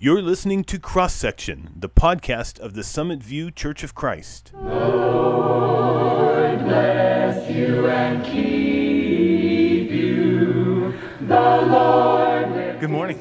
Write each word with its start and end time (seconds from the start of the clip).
You're 0.00 0.22
listening 0.22 0.62
to 0.66 0.78
Cross 0.78 1.14
Section, 1.14 1.70
the 1.74 1.88
podcast 1.88 2.60
of 2.60 2.74
the 2.74 2.84
Summit 2.84 3.20
View 3.20 3.50
Church 3.50 3.82
of 3.82 3.96
Christ. 3.96 4.52
Lord 4.54 6.60
bless 6.60 7.50
you 7.50 7.88
and 7.88 8.24
keep 8.24 9.90
you. 9.90 10.94
The 11.22 11.34
Lord 11.34 12.78
Good 12.78 12.90
morning. 12.90 13.20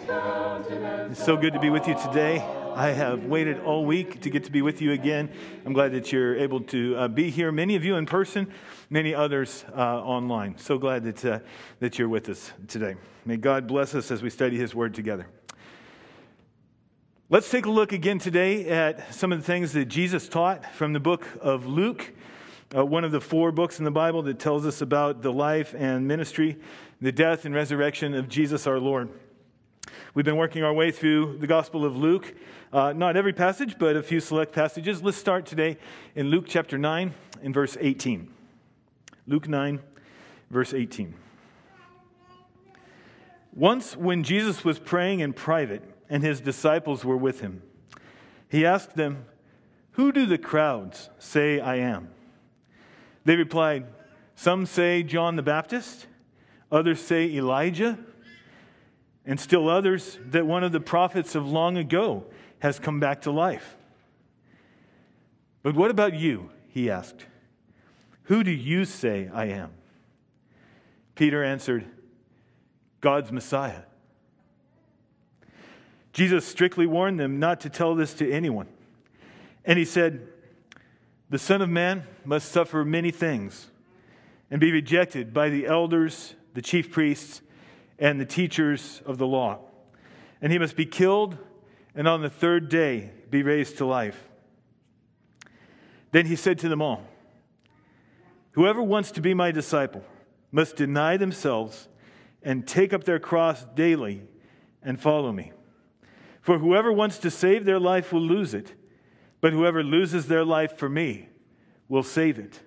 It's 1.10 1.26
so 1.26 1.36
good 1.36 1.54
to 1.54 1.60
be 1.60 1.72
with 1.72 1.88
you 1.88 1.96
today. 1.96 2.46
I 2.76 2.92
have 2.92 3.26
waited 3.26 3.60
all 3.62 3.84
week 3.84 4.22
to 4.22 4.30
get 4.30 4.44
to 4.44 4.52
be 4.52 4.62
with 4.62 4.80
you 4.80 4.92
again. 4.92 5.32
I'm 5.66 5.74
glad 5.74 5.94
that 5.94 6.12
you're 6.12 6.36
able 6.36 6.62
to 6.62 6.96
uh, 6.96 7.08
be 7.08 7.32
here. 7.32 7.52
Many 7.52 7.76
of 7.76 7.84
you 7.84 7.96
in 7.96 8.06
person, 8.06 8.54
many 8.92 9.16
others 9.16 9.66
uh, 9.76 10.04
online. 10.04 10.60
So 10.60 10.78
glad 10.78 11.06
that, 11.06 11.26
uh, 11.26 11.40
that 11.80 11.98
you're 11.98 12.08
with 12.08 12.30
us 12.30 12.52
today. 12.68 12.94
May 13.26 13.38
God 13.38 13.66
bless 13.66 13.96
us 13.96 14.12
as 14.12 14.22
we 14.22 14.30
study 14.30 14.60
His 14.60 14.76
Word 14.76 14.94
together. 14.94 15.26
Let's 17.30 17.52
take 17.52 17.66
a 17.66 17.70
look 17.70 17.92
again 17.92 18.20
today 18.20 18.70
at 18.70 19.14
some 19.14 19.34
of 19.34 19.40
the 19.40 19.44
things 19.44 19.74
that 19.74 19.88
Jesus 19.88 20.30
taught 20.30 20.74
from 20.74 20.94
the 20.94 21.02
book 21.02 21.28
of 21.42 21.66
Luke, 21.66 22.14
uh, 22.74 22.86
one 22.86 23.04
of 23.04 23.12
the 23.12 23.20
four 23.20 23.52
books 23.52 23.80
in 23.80 23.84
the 23.84 23.92
Bible 23.92 24.22
that 24.22 24.40
tells 24.40 24.66
us 24.66 24.80
about 24.80 25.22
the 25.22 25.34
life 25.34 25.76
and 25.78 26.08
ministry, 26.08 26.56
the 27.02 27.12
death 27.12 27.44
and 27.44 27.54
resurrection 27.54 28.14
of 28.14 28.30
Jesus 28.30 28.66
our 28.66 28.80
Lord. 28.80 29.10
We've 30.14 30.24
been 30.24 30.38
working 30.38 30.64
our 30.64 30.72
way 30.72 30.90
through 30.90 31.40
the 31.40 31.48
Gospel 31.48 31.84
of 31.84 31.98
Luke. 31.98 32.34
Uh, 32.72 32.94
not 32.94 33.18
every 33.18 33.34
passage, 33.34 33.78
but 33.78 33.98
a 33.98 34.04
few 34.04 34.22
select 34.22 34.54
passages. 34.54 35.04
Let's 35.04 35.18
start 35.18 35.46
today 35.46 35.80
in 36.16 36.30
Luke 36.30 36.46
chapter 36.48 36.78
9 36.78 37.14
and 37.44 37.54
verse 37.54 37.76
18. 37.78 38.32
Luke 39.28 39.50
9, 39.50 39.82
verse 40.50 40.74
18. 40.74 41.14
Once, 43.54 43.98
when 43.98 44.24
Jesus 44.24 44.64
was 44.64 44.80
praying 44.80 45.20
in 45.20 45.34
private, 45.34 45.84
and 46.10 46.24
his 46.24 46.42
disciples 46.42 47.04
were 47.04 47.18
with 47.18 47.42
him. 47.42 47.62
He 48.50 48.66
asked 48.66 48.96
them, 48.96 49.26
Who 49.92 50.12
do 50.12 50.26
the 50.26 50.38
crowds 50.38 51.10
say 51.20 51.60
I 51.60 51.78
am? 51.78 52.10
They 53.26 53.36
replied, 53.36 53.86
Some 54.36 54.66
say 54.66 55.04
John 55.04 55.36
the 55.36 55.42
Baptist, 55.42 56.08
others 56.72 57.02
say 57.02 57.26
Elijah, 57.26 58.00
and 59.26 59.40
still 59.40 59.68
others 59.68 60.18
that 60.28 60.46
one 60.46 60.64
of 60.64 60.72
the 60.72 60.80
prophets 60.80 61.36
of 61.36 61.46
long 61.46 61.78
ago 61.78 62.26
has 62.60 62.80
come 62.80 63.00
back 63.00 63.22
to 63.24 63.32
life. 63.32 63.76
But 65.64 65.76
what 65.76 65.92
about 65.92 66.14
you? 66.14 66.50
He 66.70 66.90
asked. 66.90 67.26
Who 68.24 68.44
do 68.44 68.52
you 68.52 68.86
say 68.86 69.30
I 69.34 69.46
am? 69.46 69.72
Peter 71.16 71.44
answered, 71.44 71.86
God's 73.02 73.32
Messiah. 73.32 73.82
Jesus 76.18 76.48
strictly 76.48 76.88
warned 76.88 77.20
them 77.20 77.38
not 77.38 77.60
to 77.60 77.70
tell 77.70 77.94
this 77.94 78.16
to 78.16 78.32
anyone. 78.32 78.66
And 79.64 79.78
he 79.78 79.86
said, 79.86 80.28
The 81.30 81.38
Son 81.38 81.62
of 81.62 81.70
Man 81.70 82.08
must 82.26 82.52
suffer 82.52 82.84
many 82.84 83.12
things 83.12 83.68
and 84.50 84.60
be 84.60 84.72
rejected 84.72 85.32
by 85.32 85.50
the 85.50 85.68
elders, 85.68 86.34
the 86.56 86.62
chief 86.64 86.92
priests, 86.92 87.44
and 88.00 88.20
the 88.20 88.26
teachers 88.26 89.04
of 89.06 89.20
the 89.20 89.28
law. 89.28 89.60
And 90.42 90.52
he 90.52 90.58
must 90.58 90.76
be 90.76 90.88
killed 90.88 91.38
and 91.94 92.08
on 92.08 92.24
the 92.24 92.32
third 92.32 92.68
day 92.68 93.12
be 93.30 93.44
raised 93.44 93.78
to 93.78 93.86
life. 93.86 94.28
Then 96.14 96.26
he 96.26 96.36
said 96.36 96.58
to 96.60 96.68
them 96.68 96.82
all, 96.82 97.04
Whoever 98.54 98.82
wants 98.82 99.12
to 99.12 99.22
be 99.22 99.36
my 99.36 99.52
disciple 99.52 100.04
must 100.52 100.78
deny 100.78 101.16
themselves 101.16 101.88
and 102.42 102.68
take 102.68 102.92
up 102.92 103.04
their 103.04 103.20
cross 103.20 103.64
daily 103.76 104.24
and 104.82 105.00
follow 105.00 105.32
me. 105.32 105.52
For 106.48 106.60
whoever 106.60 106.94
wants 106.94 107.18
to 107.18 107.30
save 107.30 107.66
their 107.66 107.78
life 107.78 108.14
will 108.14 108.22
lose 108.22 108.54
it, 108.54 108.74
but 109.42 109.52
whoever 109.52 109.84
loses 109.84 110.28
their 110.28 110.46
life 110.46 110.78
for 110.78 110.88
me 110.88 111.28
will 111.90 112.04
save 112.04 112.40
it. 112.40 112.62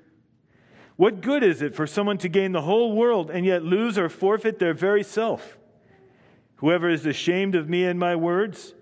What 0.96 1.22
good 1.22 1.42
is 1.42 1.62
it 1.62 1.74
for 1.74 1.86
someone 1.86 2.18
to 2.18 2.28
gain 2.28 2.52
the 2.52 2.60
whole 2.60 2.92
world 2.92 3.30
and 3.30 3.46
yet 3.46 3.62
lose 3.62 3.96
or 3.96 4.10
forfeit 4.10 4.58
their 4.58 4.74
very 4.74 5.02
self? 5.02 5.56
Whoever 6.56 6.90
is 6.90 7.06
ashamed 7.06 7.54
of 7.54 7.70
me 7.70 7.86
and 7.86 7.98
my 7.98 8.14
words, 8.16 8.74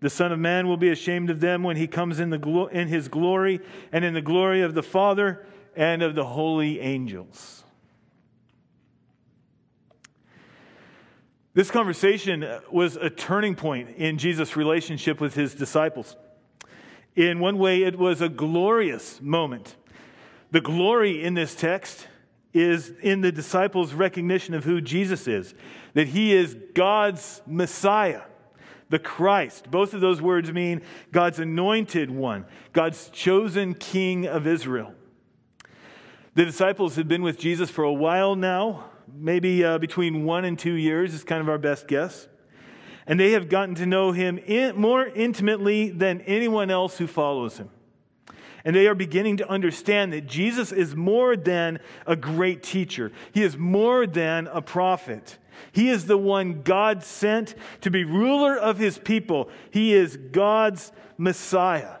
the 0.00 0.10
Son 0.10 0.32
of 0.32 0.38
Man 0.38 0.68
will 0.68 0.76
be 0.76 0.90
ashamed 0.90 1.30
of 1.30 1.40
them 1.40 1.62
when 1.62 1.78
he 1.78 1.86
comes 1.86 2.20
in, 2.20 2.28
the 2.28 2.36
glo- 2.36 2.66
in 2.66 2.88
his 2.88 3.08
glory 3.08 3.58
and 3.90 4.04
in 4.04 4.12
the 4.12 4.20
glory 4.20 4.60
of 4.60 4.74
the 4.74 4.82
Father 4.82 5.46
and 5.74 6.02
of 6.02 6.14
the 6.14 6.26
holy 6.26 6.78
angels. 6.78 7.64
This 11.54 11.70
conversation 11.70 12.46
was 12.70 12.96
a 12.96 13.10
turning 13.10 13.54
point 13.54 13.90
in 13.98 14.16
Jesus' 14.16 14.56
relationship 14.56 15.20
with 15.20 15.34
his 15.34 15.54
disciples. 15.54 16.16
In 17.14 17.40
one 17.40 17.58
way, 17.58 17.82
it 17.82 17.98
was 17.98 18.22
a 18.22 18.30
glorious 18.30 19.20
moment. 19.20 19.76
The 20.50 20.62
glory 20.62 21.22
in 21.22 21.34
this 21.34 21.54
text 21.54 22.08
is 22.54 22.90
in 23.02 23.20
the 23.20 23.30
disciples' 23.30 23.92
recognition 23.92 24.54
of 24.54 24.64
who 24.64 24.80
Jesus 24.80 25.28
is, 25.28 25.54
that 25.92 26.08
he 26.08 26.32
is 26.32 26.56
God's 26.72 27.42
Messiah, 27.46 28.22
the 28.88 28.98
Christ. 28.98 29.70
Both 29.70 29.92
of 29.92 30.00
those 30.00 30.22
words 30.22 30.50
mean 30.52 30.80
God's 31.12 31.38
anointed 31.38 32.10
one, 32.10 32.46
God's 32.72 33.10
chosen 33.10 33.74
king 33.74 34.26
of 34.26 34.46
Israel. 34.46 34.94
The 36.34 36.46
disciples 36.46 36.96
had 36.96 37.08
been 37.08 37.22
with 37.22 37.38
Jesus 37.38 37.68
for 37.68 37.84
a 37.84 37.92
while 37.92 38.36
now, 38.36 38.86
maybe 39.14 39.64
uh, 39.64 39.78
between 39.78 40.24
one 40.24 40.44
and 40.44 40.58
two 40.58 40.74
years 40.74 41.14
is 41.14 41.24
kind 41.24 41.40
of 41.40 41.48
our 41.48 41.58
best 41.58 41.88
guess. 41.88 42.28
And 43.06 43.18
they 43.18 43.32
have 43.32 43.48
gotten 43.48 43.74
to 43.76 43.86
know 43.86 44.12
him 44.12 44.38
in, 44.38 44.76
more 44.76 45.06
intimately 45.06 45.90
than 45.90 46.20
anyone 46.22 46.70
else 46.70 46.98
who 46.98 47.06
follows 47.06 47.58
him. 47.58 47.70
And 48.64 48.76
they 48.76 48.86
are 48.86 48.94
beginning 48.94 49.38
to 49.38 49.48
understand 49.48 50.12
that 50.12 50.26
Jesus 50.26 50.70
is 50.70 50.94
more 50.94 51.36
than 51.36 51.80
a 52.06 52.14
great 52.14 52.62
teacher, 52.62 53.12
he 53.32 53.42
is 53.42 53.56
more 53.56 54.06
than 54.06 54.46
a 54.48 54.62
prophet. 54.62 55.38
He 55.70 55.90
is 55.90 56.06
the 56.06 56.18
one 56.18 56.62
God 56.62 57.04
sent 57.04 57.54
to 57.82 57.90
be 57.90 58.04
ruler 58.04 58.56
of 58.56 58.78
his 58.78 58.98
people. 58.98 59.48
He 59.70 59.94
is 59.94 60.16
God's 60.16 60.92
Messiah. 61.16 61.96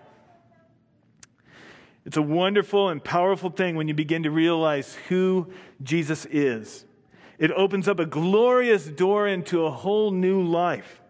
It's 2.04 2.16
a 2.16 2.22
wonderful 2.22 2.88
and 2.88 3.02
powerful 3.02 3.50
thing 3.50 3.76
when 3.76 3.88
you 3.88 3.94
begin 3.94 4.24
to 4.24 4.30
realize 4.30 4.96
who 5.08 5.52
Jesus 5.82 6.26
is. 6.26 6.84
It 7.42 7.50
opens 7.50 7.88
up 7.88 7.98
a 7.98 8.06
glorious 8.06 8.84
door 8.86 9.26
into 9.26 9.66
a 9.66 9.70
whole 9.72 10.12
new 10.12 10.44
life. 10.44 11.00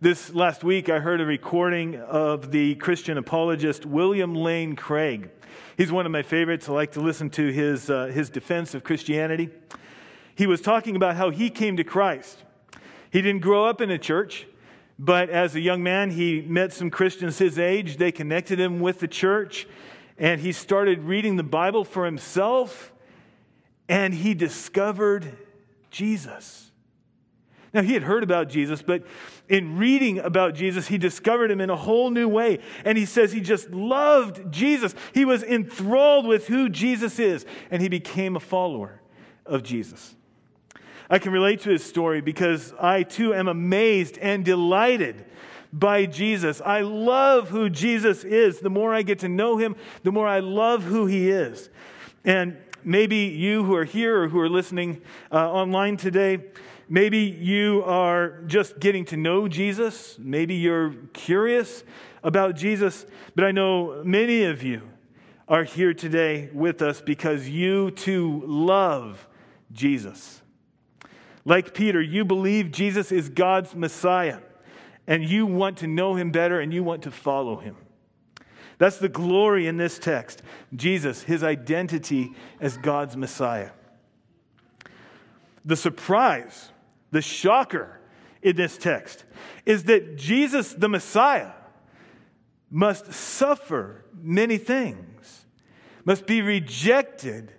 This 0.00 0.32
last 0.32 0.64
week, 0.64 0.88
I 0.88 0.98
heard 0.98 1.20
a 1.20 1.26
recording 1.26 1.96
of 1.96 2.52
the 2.52 2.74
Christian 2.76 3.18
apologist 3.18 3.84
William 3.84 4.34
Lane 4.34 4.76
Craig. 4.76 5.28
He's 5.76 5.92
one 5.92 6.06
of 6.06 6.12
my 6.12 6.22
favorites. 6.22 6.70
I 6.70 6.72
like 6.72 6.92
to 6.92 7.02
listen 7.02 7.28
to 7.32 7.52
his, 7.52 7.90
uh, 7.90 8.06
his 8.06 8.30
defense 8.30 8.72
of 8.72 8.82
Christianity. 8.82 9.50
He 10.34 10.46
was 10.46 10.62
talking 10.62 10.96
about 10.96 11.16
how 11.16 11.28
he 11.28 11.50
came 11.50 11.76
to 11.76 11.84
Christ. 11.84 12.42
He 13.10 13.20
didn't 13.20 13.42
grow 13.42 13.66
up 13.66 13.82
in 13.82 13.90
a 13.90 13.98
church, 13.98 14.46
but 14.98 15.28
as 15.28 15.54
a 15.54 15.60
young 15.60 15.82
man, 15.82 16.12
he 16.12 16.40
met 16.40 16.72
some 16.72 16.88
Christians 16.88 17.36
his 17.36 17.58
age. 17.58 17.98
They 17.98 18.10
connected 18.10 18.58
him 18.58 18.80
with 18.80 19.00
the 19.00 19.08
church, 19.08 19.66
and 20.16 20.40
he 20.40 20.50
started 20.50 21.00
reading 21.00 21.36
the 21.36 21.42
Bible 21.42 21.84
for 21.84 22.06
himself 22.06 22.91
and 23.88 24.14
he 24.14 24.34
discovered 24.34 25.36
Jesus. 25.90 26.70
Now, 27.74 27.80
he 27.80 27.94
had 27.94 28.02
heard 28.02 28.22
about 28.22 28.50
Jesus, 28.50 28.82
but 28.82 29.04
in 29.48 29.78
reading 29.78 30.18
about 30.18 30.54
Jesus, 30.54 30.88
he 30.88 30.98
discovered 30.98 31.50
him 31.50 31.60
in 31.60 31.70
a 31.70 31.76
whole 31.76 32.10
new 32.10 32.28
way. 32.28 32.58
And 32.84 32.98
he 32.98 33.06
says 33.06 33.32
he 33.32 33.40
just 33.40 33.70
loved 33.70 34.52
Jesus. 34.52 34.94
He 35.14 35.24
was 35.24 35.42
enthralled 35.42 36.26
with 36.26 36.48
who 36.48 36.68
Jesus 36.68 37.18
is, 37.18 37.46
and 37.70 37.80
he 37.80 37.88
became 37.88 38.36
a 38.36 38.40
follower 38.40 39.00
of 39.46 39.62
Jesus. 39.62 40.14
I 41.08 41.18
can 41.18 41.32
relate 41.32 41.60
to 41.62 41.70
his 41.70 41.82
story 41.82 42.20
because 42.20 42.74
I 42.78 43.04
too 43.04 43.34
am 43.34 43.48
amazed 43.48 44.18
and 44.18 44.44
delighted 44.44 45.24
by 45.72 46.04
Jesus. 46.04 46.60
I 46.60 46.82
love 46.82 47.48
who 47.48 47.70
Jesus 47.70 48.24
is. 48.24 48.60
The 48.60 48.70
more 48.70 48.94
I 48.94 49.00
get 49.00 49.20
to 49.20 49.28
know 49.28 49.56
him, 49.56 49.76
the 50.02 50.12
more 50.12 50.28
I 50.28 50.40
love 50.40 50.82
who 50.82 51.06
he 51.06 51.30
is. 51.30 51.70
And 52.24 52.58
maybe 52.84 53.16
you 53.16 53.64
who 53.64 53.74
are 53.74 53.84
here 53.84 54.22
or 54.22 54.28
who 54.28 54.38
are 54.40 54.48
listening 54.48 55.02
uh, 55.30 55.50
online 55.50 55.96
today, 55.96 56.44
maybe 56.88 57.18
you 57.18 57.82
are 57.84 58.42
just 58.46 58.80
getting 58.80 59.04
to 59.06 59.16
know 59.16 59.48
Jesus. 59.48 60.16
Maybe 60.18 60.54
you're 60.54 60.94
curious 61.12 61.84
about 62.22 62.56
Jesus. 62.56 63.06
But 63.34 63.44
I 63.44 63.52
know 63.52 64.02
many 64.04 64.44
of 64.44 64.62
you 64.62 64.82
are 65.48 65.64
here 65.64 65.92
today 65.92 66.50
with 66.52 66.82
us 66.82 67.00
because 67.00 67.48
you 67.48 67.90
too 67.90 68.42
love 68.46 69.28
Jesus. 69.72 70.42
Like 71.44 71.74
Peter, 71.74 72.00
you 72.00 72.24
believe 72.24 72.70
Jesus 72.70 73.10
is 73.10 73.28
God's 73.28 73.74
Messiah, 73.74 74.38
and 75.06 75.24
you 75.24 75.44
want 75.46 75.78
to 75.78 75.86
know 75.86 76.14
him 76.14 76.30
better 76.30 76.60
and 76.60 76.72
you 76.72 76.84
want 76.84 77.02
to 77.02 77.10
follow 77.10 77.56
him. 77.56 77.76
That's 78.82 78.98
the 78.98 79.08
glory 79.08 79.68
in 79.68 79.76
this 79.76 79.96
text. 79.96 80.42
Jesus, 80.74 81.22
his 81.22 81.44
identity 81.44 82.32
as 82.60 82.76
God's 82.76 83.16
Messiah. 83.16 83.70
The 85.64 85.76
surprise, 85.76 86.72
the 87.12 87.22
shocker 87.22 88.00
in 88.42 88.56
this 88.56 88.76
text 88.76 89.22
is 89.64 89.84
that 89.84 90.16
Jesus, 90.16 90.74
the 90.74 90.88
Messiah, 90.88 91.52
must 92.72 93.12
suffer 93.12 94.04
many 94.20 94.58
things, 94.58 95.46
must 96.04 96.26
be 96.26 96.42
rejected, 96.42 97.52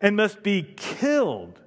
and 0.00 0.16
must 0.16 0.42
be 0.42 0.74
killed. 0.76 1.60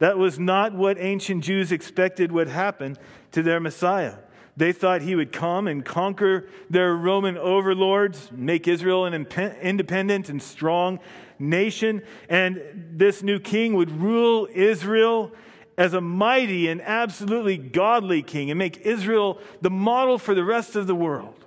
That 0.00 0.18
was 0.18 0.40
not 0.40 0.74
what 0.74 0.98
ancient 0.98 1.44
Jews 1.44 1.70
expected 1.70 2.32
would 2.32 2.48
happen 2.48 2.96
to 3.30 3.44
their 3.44 3.60
Messiah. 3.60 4.16
They 4.56 4.72
thought 4.72 5.00
he 5.00 5.16
would 5.16 5.32
come 5.32 5.66
and 5.66 5.84
conquer 5.84 6.46
their 6.68 6.94
Roman 6.94 7.38
overlords, 7.38 8.30
make 8.32 8.68
Israel 8.68 9.06
an 9.06 9.14
independent 9.14 10.28
and 10.28 10.42
strong 10.42 11.00
nation, 11.38 12.02
and 12.28 12.60
this 12.92 13.22
new 13.22 13.40
king 13.40 13.74
would 13.74 13.90
rule 13.90 14.46
Israel 14.52 15.32
as 15.78 15.94
a 15.94 16.00
mighty 16.00 16.68
and 16.68 16.82
absolutely 16.82 17.56
godly 17.56 18.22
king 18.22 18.50
and 18.50 18.58
make 18.58 18.78
Israel 18.78 19.40
the 19.62 19.70
model 19.70 20.18
for 20.18 20.34
the 20.34 20.44
rest 20.44 20.76
of 20.76 20.86
the 20.86 20.94
world. 20.94 21.46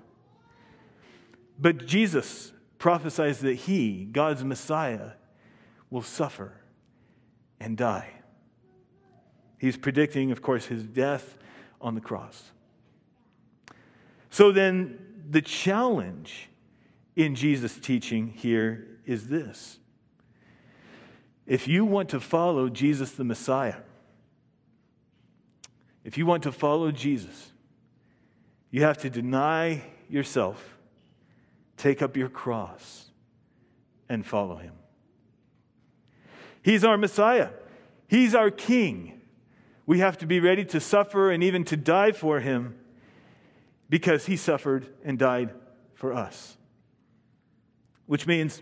But 1.60 1.86
Jesus 1.86 2.52
prophesies 2.80 3.40
that 3.40 3.54
he, 3.54 4.06
God's 4.06 4.44
Messiah, 4.44 5.12
will 5.90 6.02
suffer 6.02 6.54
and 7.60 7.78
die. 7.78 8.10
He's 9.60 9.78
predicting, 9.78 10.32
of 10.32 10.42
course, 10.42 10.66
his 10.66 10.84
death 10.84 11.38
on 11.80 11.96
the 11.96 12.02
cross. 12.02 12.52
So 14.36 14.52
then, 14.52 15.00
the 15.30 15.42
challenge 15.42 16.50
in 17.16 17.36
Jesus' 17.36 17.80
teaching 17.80 18.34
here 18.36 18.86
is 19.06 19.30
this 19.30 19.80
if 21.48 21.70
you 21.70 21.86
want 21.86 22.10
to 22.10 22.20
follow 22.20 22.68
Jesus 22.68 23.14
the 23.14 23.24
Messiah, 23.24 23.78
if 26.04 26.18
you 26.18 26.26
want 26.26 26.44
to 26.44 26.52
follow 26.52 26.92
Jesus, 26.92 27.54
you 28.72 28.82
have 28.82 28.98
to 28.98 29.10
deny 29.10 29.82
yourself, 30.10 30.80
take 31.78 32.02
up 32.02 32.18
your 32.18 32.28
cross, 32.28 33.06
and 34.10 34.26
follow 34.26 34.58
him. 34.58 34.74
He's 36.62 36.84
our 36.84 36.98
Messiah, 36.98 37.52
He's 38.10 38.36
our 38.36 38.52
King. 38.52 39.22
We 39.86 40.00
have 40.00 40.18
to 40.18 40.26
be 40.26 40.42
ready 40.42 40.66
to 40.66 40.82
suffer 40.82 41.32
and 41.32 41.42
even 41.42 41.64
to 41.64 41.78
die 41.78 42.12
for 42.12 42.42
Him 42.42 42.76
because 43.90 44.26
He 44.26 44.38
suffered 44.38 44.88
and 45.04 45.18
died 45.18 45.54
for 45.94 46.14
us. 46.14 46.58
Which 48.06 48.28
means 48.28 48.62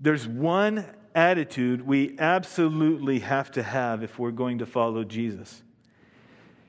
there's 0.00 0.26
one 0.26 0.84
attitude 1.14 1.86
we 1.86 2.16
absolutely 2.18 3.20
have 3.20 3.50
to 3.52 3.62
have 3.62 4.02
if 4.02 4.18
we're 4.18 4.30
going 4.30 4.58
to 4.58 4.66
follow 4.66 5.04
Jesus. 5.04 5.62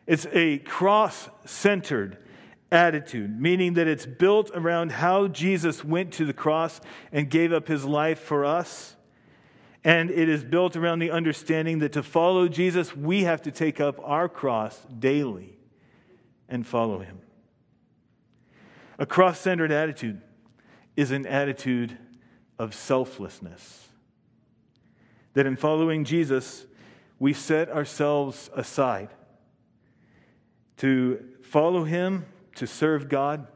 It's 0.07 0.25
a 0.33 0.57
cross 0.59 1.29
centered 1.45 2.17
attitude, 2.71 3.39
meaning 3.39 3.73
that 3.75 3.87
it's 3.87 4.05
built 4.05 4.49
around 4.53 4.91
how 4.91 5.27
Jesus 5.27 5.83
went 5.83 6.13
to 6.13 6.25
the 6.25 6.33
cross 6.33 6.81
and 7.11 7.29
gave 7.29 7.53
up 7.53 7.67
his 7.67 7.85
life 7.85 8.19
for 8.19 8.45
us. 8.45 8.95
And 9.83 10.09
it 10.09 10.27
is 10.27 10.43
built 10.43 10.75
around 10.75 10.99
the 10.99 11.11
understanding 11.11 11.79
that 11.79 11.93
to 11.93 12.03
follow 12.03 12.47
Jesus, 12.47 12.95
we 12.95 13.23
have 13.23 13.43
to 13.43 13.51
take 13.51 13.79
up 13.79 13.99
our 14.03 14.27
cross 14.27 14.79
daily 14.97 15.57
and 16.49 16.65
follow 16.65 16.99
him. 16.99 17.19
A 18.99 19.05
cross 19.05 19.39
centered 19.39 19.71
attitude 19.71 20.21
is 20.97 21.11
an 21.11 21.25
attitude 21.25 21.97
of 22.59 22.75
selflessness. 22.75 23.87
That 25.33 25.45
in 25.45 25.55
following 25.55 26.03
Jesus, 26.03 26.65
we 27.17 27.31
set 27.31 27.69
ourselves 27.69 28.49
aside 28.53 29.09
to 30.77 31.23
follow 31.41 31.85
Him, 31.85 32.25
to 32.55 32.67
serve 32.67 33.07
God, 33.07 33.47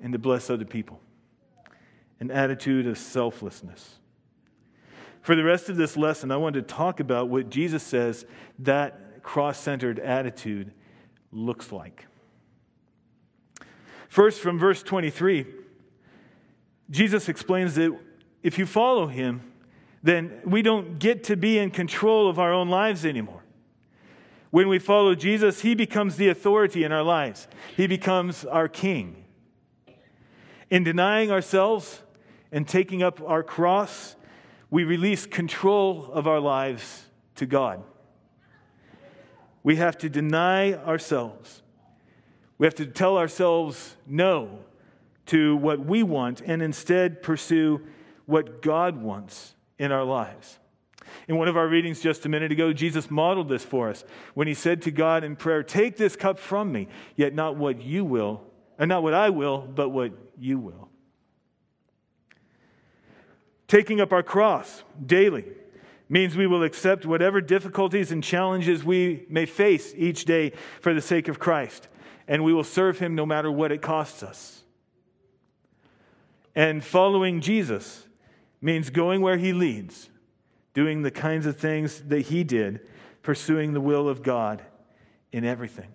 and 0.00 0.12
to 0.12 0.20
bless 0.20 0.50
other 0.50 0.64
people. 0.64 1.00
An 2.20 2.30
attitude 2.30 2.86
of 2.86 2.96
selflessness. 2.96 3.96
For 5.20 5.34
the 5.34 5.42
rest 5.42 5.68
of 5.68 5.76
this 5.76 5.96
lesson, 5.96 6.30
I 6.30 6.36
want 6.36 6.54
to 6.54 6.62
talk 6.62 7.00
about 7.00 7.28
what 7.28 7.50
Jesus 7.50 7.82
says 7.82 8.24
that 8.60 9.24
cross 9.24 9.58
centered 9.58 9.98
attitude 9.98 10.72
looks 11.32 11.72
like. 11.72 12.06
First, 14.16 14.40
from 14.40 14.58
verse 14.58 14.82
23, 14.82 15.44
Jesus 16.88 17.28
explains 17.28 17.74
that 17.74 17.94
if 18.42 18.58
you 18.58 18.64
follow 18.64 19.08
him, 19.08 19.52
then 20.02 20.40
we 20.42 20.62
don't 20.62 20.98
get 20.98 21.24
to 21.24 21.36
be 21.36 21.58
in 21.58 21.70
control 21.70 22.26
of 22.26 22.38
our 22.38 22.50
own 22.50 22.70
lives 22.70 23.04
anymore. 23.04 23.42
When 24.50 24.68
we 24.68 24.78
follow 24.78 25.14
Jesus, 25.14 25.60
He 25.60 25.74
becomes 25.74 26.16
the 26.16 26.30
authority 26.30 26.82
in 26.82 26.92
our 26.92 27.02
lives, 27.02 27.46
He 27.76 27.86
becomes 27.86 28.46
our 28.46 28.68
King. 28.68 29.22
In 30.70 30.82
denying 30.82 31.30
ourselves 31.30 32.00
and 32.50 32.66
taking 32.66 33.02
up 33.02 33.20
our 33.20 33.42
cross, 33.42 34.16
we 34.70 34.84
release 34.84 35.26
control 35.26 36.10
of 36.10 36.26
our 36.26 36.40
lives 36.40 37.04
to 37.34 37.44
God. 37.44 37.82
We 39.62 39.76
have 39.76 39.98
to 39.98 40.08
deny 40.08 40.72
ourselves. 40.72 41.60
We 42.58 42.66
have 42.66 42.74
to 42.76 42.86
tell 42.86 43.18
ourselves 43.18 43.96
no 44.06 44.60
to 45.26 45.56
what 45.56 45.80
we 45.84 46.02
want 46.02 46.40
and 46.40 46.62
instead 46.62 47.22
pursue 47.22 47.82
what 48.24 48.62
God 48.62 49.02
wants 49.02 49.54
in 49.78 49.92
our 49.92 50.04
lives. 50.04 50.58
In 51.28 51.36
one 51.36 51.48
of 51.48 51.56
our 51.56 51.68
readings 51.68 52.00
just 52.00 52.24
a 52.24 52.28
minute 52.28 52.52
ago, 52.52 52.72
Jesus 52.72 53.10
modeled 53.10 53.48
this 53.48 53.64
for 53.64 53.88
us 53.90 54.04
when 54.34 54.46
he 54.46 54.54
said 54.54 54.82
to 54.82 54.90
God 54.90 55.24
in 55.24 55.36
prayer, 55.36 55.62
Take 55.62 55.96
this 55.96 56.16
cup 56.16 56.38
from 56.38 56.72
me, 56.72 56.88
yet 57.16 57.34
not 57.34 57.56
what 57.56 57.82
you 57.82 58.04
will, 58.04 58.42
and 58.78 58.88
not 58.88 59.02
what 59.02 59.14
I 59.14 59.30
will, 59.30 59.58
but 59.58 59.90
what 59.90 60.12
you 60.38 60.58
will. 60.58 60.88
Taking 63.68 64.00
up 64.00 64.12
our 64.12 64.22
cross 64.22 64.84
daily 65.04 65.44
means 66.08 66.36
we 66.36 66.46
will 66.46 66.62
accept 66.62 67.04
whatever 67.04 67.40
difficulties 67.40 68.12
and 68.12 68.22
challenges 68.22 68.84
we 68.84 69.26
may 69.28 69.46
face 69.46 69.92
each 69.96 70.24
day 70.24 70.52
for 70.80 70.94
the 70.94 71.00
sake 71.00 71.26
of 71.26 71.40
Christ, 71.40 71.88
and 72.28 72.44
we 72.44 72.52
will 72.52 72.64
serve 72.64 72.98
him 72.98 73.14
no 73.14 73.26
matter 73.26 73.50
what 73.50 73.72
it 73.72 73.82
costs 73.82 74.22
us. 74.22 74.62
And 76.54 76.84
following 76.84 77.40
Jesus 77.40 78.06
means 78.60 78.90
going 78.90 79.20
where 79.20 79.36
he 79.36 79.52
leads 79.52 80.08
doing 80.76 81.02
the 81.02 81.10
kinds 81.10 81.46
of 81.46 81.56
things 81.56 82.02
that 82.02 82.20
he 82.20 82.44
did, 82.44 82.80
pursuing 83.22 83.72
the 83.72 83.80
will 83.80 84.08
of 84.08 84.22
God 84.22 84.62
in 85.32 85.42
everything. 85.42 85.88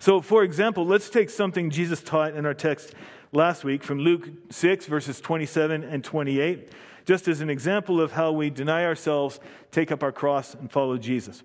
So, 0.00 0.20
for 0.20 0.42
example, 0.42 0.84
let's 0.84 1.08
take 1.08 1.30
something 1.30 1.70
Jesus 1.70 2.02
taught 2.02 2.34
in 2.34 2.44
our 2.44 2.54
text 2.54 2.94
last 3.32 3.62
week 3.62 3.84
from 3.84 4.00
Luke 4.00 4.28
6, 4.50 4.86
verses 4.86 5.20
27 5.20 5.84
and 5.84 6.02
28, 6.02 6.70
just 7.04 7.28
as 7.28 7.40
an 7.40 7.48
example 7.48 8.00
of 8.00 8.12
how 8.12 8.32
we 8.32 8.50
deny 8.50 8.84
ourselves, 8.84 9.38
take 9.70 9.92
up 9.92 10.02
our 10.02 10.12
cross, 10.12 10.54
and 10.54 10.70
follow 10.70 10.98
Jesus. 10.98 11.42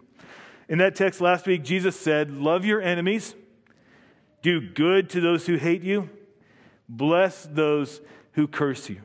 In 0.69 0.77
that 0.77 0.95
text 0.95 1.21
last 1.21 1.45
week, 1.45 1.63
Jesus 1.63 1.99
said, 1.99 2.31
Love 2.31 2.65
your 2.65 2.81
enemies, 2.81 3.35
do 4.41 4.61
good 4.61 5.09
to 5.11 5.21
those 5.21 5.45
who 5.45 5.55
hate 5.55 5.83
you, 5.83 6.09
bless 6.87 7.43
those 7.45 8.01
who 8.33 8.47
curse 8.47 8.89
you. 8.89 9.01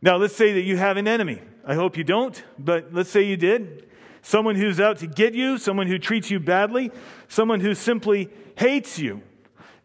Now, 0.00 0.16
let's 0.16 0.34
say 0.34 0.52
that 0.54 0.62
you 0.62 0.76
have 0.76 0.96
an 0.96 1.06
enemy. 1.06 1.40
I 1.64 1.74
hope 1.74 1.96
you 1.96 2.04
don't, 2.04 2.42
but 2.58 2.92
let's 2.92 3.10
say 3.10 3.22
you 3.22 3.36
did. 3.36 3.88
Someone 4.20 4.56
who's 4.56 4.80
out 4.80 4.98
to 4.98 5.06
get 5.06 5.34
you, 5.34 5.58
someone 5.58 5.86
who 5.86 5.98
treats 5.98 6.30
you 6.30 6.40
badly, 6.40 6.90
someone 7.28 7.60
who 7.60 7.74
simply 7.74 8.28
hates 8.56 8.98
you. 8.98 9.22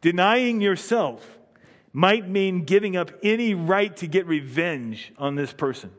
Denying 0.01 0.61
yourself 0.61 1.37
might 1.93 2.27
mean 2.27 2.63
giving 2.63 2.95
up 2.95 3.11
any 3.23 3.53
right 3.53 3.95
to 3.97 4.07
get 4.07 4.27
revenge 4.27 5.13
on 5.17 5.35
this 5.35 5.53
person. 5.53 5.91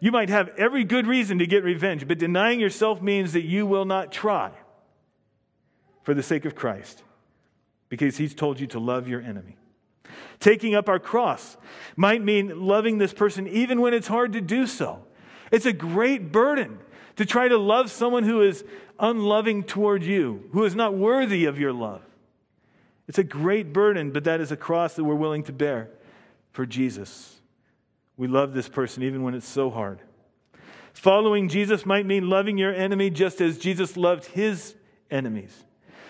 You 0.00 0.12
might 0.12 0.28
have 0.28 0.48
every 0.56 0.84
good 0.84 1.06
reason 1.06 1.38
to 1.38 1.46
get 1.46 1.64
revenge, 1.64 2.06
but 2.06 2.18
denying 2.18 2.60
yourself 2.60 3.02
means 3.02 3.32
that 3.32 3.44
you 3.44 3.66
will 3.66 3.84
not 3.84 4.12
try 4.12 4.50
for 6.02 6.14
the 6.14 6.22
sake 6.22 6.44
of 6.44 6.54
Christ 6.54 7.02
because 7.88 8.16
he's 8.16 8.34
told 8.34 8.60
you 8.60 8.66
to 8.68 8.78
love 8.78 9.08
your 9.08 9.20
enemy. 9.20 9.56
Taking 10.40 10.74
up 10.74 10.88
our 10.88 10.98
cross 10.98 11.56
might 11.96 12.22
mean 12.22 12.66
loving 12.66 12.98
this 12.98 13.12
person 13.12 13.48
even 13.48 13.80
when 13.80 13.92
it's 13.92 14.08
hard 14.08 14.32
to 14.34 14.40
do 14.40 14.66
so. 14.66 15.04
It's 15.50 15.66
a 15.66 15.72
great 15.72 16.30
burden 16.30 16.78
to 17.16 17.26
try 17.26 17.48
to 17.48 17.58
love 17.58 17.90
someone 17.90 18.22
who 18.22 18.42
is 18.42 18.64
unloving 19.00 19.64
toward 19.64 20.04
you, 20.04 20.48
who 20.52 20.64
is 20.64 20.76
not 20.76 20.94
worthy 20.94 21.46
of 21.46 21.58
your 21.58 21.72
love. 21.72 22.02
It's 23.08 23.18
a 23.18 23.24
great 23.24 23.72
burden, 23.72 24.12
but 24.12 24.24
that 24.24 24.40
is 24.40 24.52
a 24.52 24.56
cross 24.56 24.94
that 24.94 25.04
we're 25.04 25.14
willing 25.14 25.42
to 25.44 25.52
bear 25.52 25.90
for 26.52 26.66
Jesus. 26.66 27.37
We 28.18 28.26
love 28.26 28.52
this 28.52 28.68
person 28.68 29.02
even 29.04 29.22
when 29.22 29.34
it's 29.34 29.48
so 29.48 29.70
hard. 29.70 30.00
Following 30.92 31.48
Jesus 31.48 31.86
might 31.86 32.04
mean 32.04 32.28
loving 32.28 32.58
your 32.58 32.74
enemy 32.74 33.08
just 33.08 33.40
as 33.40 33.56
Jesus 33.56 33.96
loved 33.96 34.26
his 34.26 34.74
enemies. 35.10 35.64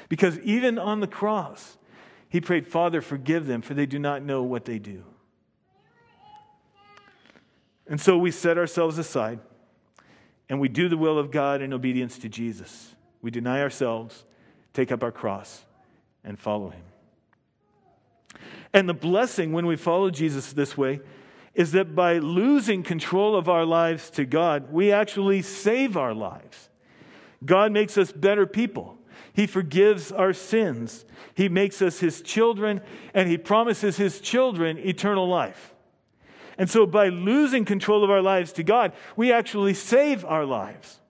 Because 0.08 0.38
even 0.40 0.78
on 0.78 1.00
the 1.00 1.06
cross, 1.06 1.76
he 2.30 2.40
prayed, 2.40 2.66
Father, 2.66 3.02
forgive 3.02 3.46
them, 3.46 3.60
for 3.60 3.74
they 3.74 3.84
do 3.84 3.98
not 3.98 4.22
know 4.22 4.42
what 4.42 4.64
they 4.64 4.78
do. 4.78 5.04
And 7.86 8.00
so 8.00 8.16
we 8.16 8.30
set 8.30 8.56
ourselves 8.56 8.98
aside 8.98 9.40
and 10.48 10.58
we 10.58 10.68
do 10.68 10.88
the 10.88 10.96
will 10.96 11.18
of 11.18 11.30
God 11.30 11.60
in 11.60 11.74
obedience 11.74 12.18
to 12.20 12.28
Jesus. 12.28 12.94
we 13.20 13.30
deny 13.30 13.60
ourselves, 13.60 14.24
take 14.72 14.90
up 14.90 15.02
our 15.02 15.12
cross, 15.12 15.64
and 16.24 16.38
follow 16.38 16.70
him. 16.70 16.82
And 18.72 18.88
the 18.88 18.94
blessing 18.94 19.52
when 19.52 19.66
we 19.66 19.76
follow 19.76 20.08
Jesus 20.08 20.54
this 20.54 20.76
way 20.76 21.00
is 21.58 21.72
that 21.72 21.92
by 21.96 22.18
losing 22.18 22.84
control 22.84 23.34
of 23.34 23.48
our 23.48 23.64
lives 23.64 24.10
to 24.10 24.24
God, 24.24 24.72
we 24.72 24.92
actually 24.92 25.42
save 25.42 25.96
our 25.96 26.14
lives. 26.14 26.68
God 27.44 27.72
makes 27.72 27.98
us 27.98 28.12
better 28.12 28.46
people. 28.46 28.96
He 29.32 29.48
forgives 29.48 30.12
our 30.12 30.32
sins. 30.32 31.04
He 31.34 31.48
makes 31.48 31.82
us 31.82 31.98
his 31.98 32.22
children, 32.22 32.80
and 33.12 33.28
he 33.28 33.36
promises 33.36 33.96
his 33.96 34.20
children 34.20 34.78
eternal 34.78 35.28
life. 35.28 35.74
And 36.56 36.70
so, 36.70 36.86
by 36.86 37.08
losing 37.08 37.64
control 37.64 38.04
of 38.04 38.10
our 38.10 38.22
lives 38.22 38.52
to 38.52 38.62
God, 38.62 38.92
we 39.16 39.32
actually 39.32 39.74
save 39.74 40.24
our 40.24 40.44
lives. 40.44 41.00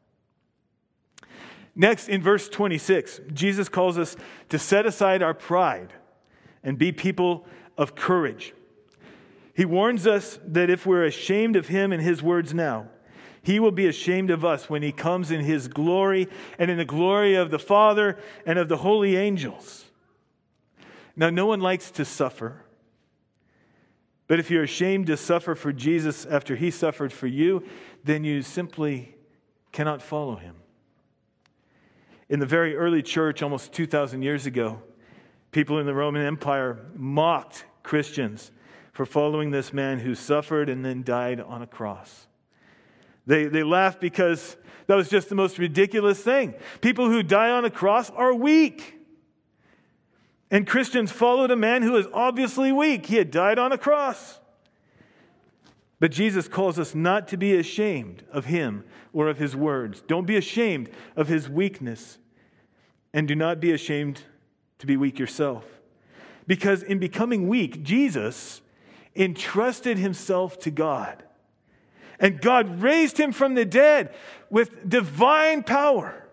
Next, 1.76 2.08
in 2.08 2.22
verse 2.22 2.48
26, 2.48 3.20
Jesus 3.34 3.68
calls 3.68 3.98
us 3.98 4.16
to 4.48 4.58
set 4.58 4.86
aside 4.86 5.20
our 5.20 5.34
pride 5.34 5.92
and 6.64 6.78
be 6.78 6.90
people 6.90 7.46
of 7.76 7.94
courage. 7.94 8.54
He 9.58 9.64
warns 9.64 10.06
us 10.06 10.38
that 10.46 10.70
if 10.70 10.86
we're 10.86 11.04
ashamed 11.04 11.56
of 11.56 11.66
him 11.66 11.90
and 11.92 12.00
his 12.00 12.22
words 12.22 12.54
now, 12.54 12.90
he 13.42 13.58
will 13.58 13.72
be 13.72 13.88
ashamed 13.88 14.30
of 14.30 14.44
us 14.44 14.70
when 14.70 14.82
he 14.82 14.92
comes 14.92 15.32
in 15.32 15.40
his 15.40 15.66
glory 15.66 16.28
and 16.60 16.70
in 16.70 16.78
the 16.78 16.84
glory 16.84 17.34
of 17.34 17.50
the 17.50 17.58
Father 17.58 18.16
and 18.46 18.56
of 18.56 18.68
the 18.68 18.76
holy 18.76 19.16
angels. 19.16 19.86
Now, 21.16 21.30
no 21.30 21.46
one 21.46 21.60
likes 21.60 21.90
to 21.90 22.04
suffer. 22.04 22.62
But 24.28 24.38
if 24.38 24.48
you're 24.48 24.62
ashamed 24.62 25.08
to 25.08 25.16
suffer 25.16 25.56
for 25.56 25.72
Jesus 25.72 26.24
after 26.24 26.54
he 26.54 26.70
suffered 26.70 27.12
for 27.12 27.26
you, 27.26 27.64
then 28.04 28.22
you 28.22 28.42
simply 28.42 29.16
cannot 29.72 30.02
follow 30.02 30.36
him. 30.36 30.54
In 32.28 32.38
the 32.38 32.46
very 32.46 32.76
early 32.76 33.02
church, 33.02 33.42
almost 33.42 33.72
2,000 33.72 34.22
years 34.22 34.46
ago, 34.46 34.84
people 35.50 35.80
in 35.80 35.86
the 35.86 35.94
Roman 35.94 36.24
Empire 36.24 36.78
mocked 36.94 37.64
Christians 37.82 38.52
for 38.98 39.06
following 39.06 39.52
this 39.52 39.72
man 39.72 40.00
who 40.00 40.12
suffered 40.12 40.68
and 40.68 40.84
then 40.84 41.04
died 41.04 41.38
on 41.38 41.62
a 41.62 41.68
cross. 41.68 42.26
They, 43.28 43.44
they 43.44 43.62
laughed 43.62 44.00
because 44.00 44.56
that 44.88 44.96
was 44.96 45.08
just 45.08 45.28
the 45.28 45.36
most 45.36 45.56
ridiculous 45.56 46.20
thing. 46.20 46.52
People 46.80 47.08
who 47.08 47.22
die 47.22 47.50
on 47.50 47.64
a 47.64 47.70
cross 47.70 48.10
are 48.10 48.34
weak. 48.34 48.98
And 50.50 50.66
Christians 50.66 51.12
followed 51.12 51.52
a 51.52 51.56
man 51.56 51.82
who 51.82 51.92
was 51.92 52.08
obviously 52.12 52.72
weak. 52.72 53.06
He 53.06 53.14
had 53.14 53.30
died 53.30 53.56
on 53.56 53.70
a 53.70 53.78
cross. 53.78 54.40
But 56.00 56.10
Jesus 56.10 56.48
calls 56.48 56.76
us 56.76 56.92
not 56.92 57.28
to 57.28 57.36
be 57.36 57.54
ashamed 57.54 58.24
of 58.32 58.46
him 58.46 58.82
or 59.12 59.28
of 59.28 59.38
his 59.38 59.54
words. 59.54 60.02
Don't 60.08 60.26
be 60.26 60.36
ashamed 60.36 60.90
of 61.14 61.28
his 61.28 61.48
weakness. 61.48 62.18
And 63.14 63.28
do 63.28 63.36
not 63.36 63.60
be 63.60 63.70
ashamed 63.70 64.22
to 64.80 64.88
be 64.88 64.96
weak 64.96 65.20
yourself. 65.20 65.64
Because 66.48 66.82
in 66.82 66.98
becoming 66.98 67.46
weak, 67.46 67.84
Jesus 67.84 68.60
entrusted 69.16 69.98
himself 69.98 70.58
to 70.60 70.70
God. 70.70 71.22
And 72.20 72.40
God 72.40 72.82
raised 72.82 73.18
him 73.18 73.32
from 73.32 73.54
the 73.54 73.64
dead 73.64 74.14
with 74.50 74.88
divine 74.88 75.62
power. 75.62 76.24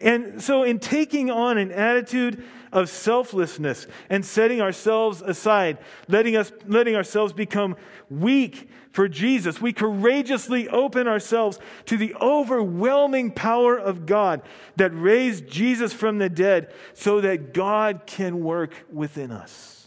And 0.00 0.42
so, 0.42 0.62
in 0.62 0.78
taking 0.78 1.30
on 1.30 1.58
an 1.58 1.70
attitude 1.70 2.44
of 2.72 2.88
selflessness 2.88 3.86
and 4.08 4.24
setting 4.24 4.60
ourselves 4.60 5.22
aside, 5.22 5.78
letting, 6.08 6.36
us, 6.36 6.50
letting 6.66 6.96
ourselves 6.96 7.32
become 7.32 7.76
weak 8.08 8.68
for 8.92 9.08
Jesus, 9.08 9.60
we 9.60 9.72
courageously 9.72 10.68
open 10.68 11.06
ourselves 11.06 11.58
to 11.86 11.96
the 11.96 12.14
overwhelming 12.16 13.30
power 13.30 13.76
of 13.76 14.06
God 14.06 14.42
that 14.76 14.90
raised 14.90 15.48
Jesus 15.48 15.92
from 15.92 16.18
the 16.18 16.28
dead 16.28 16.72
so 16.94 17.20
that 17.20 17.54
God 17.54 18.02
can 18.06 18.42
work 18.42 18.74
within 18.92 19.30
us. 19.30 19.81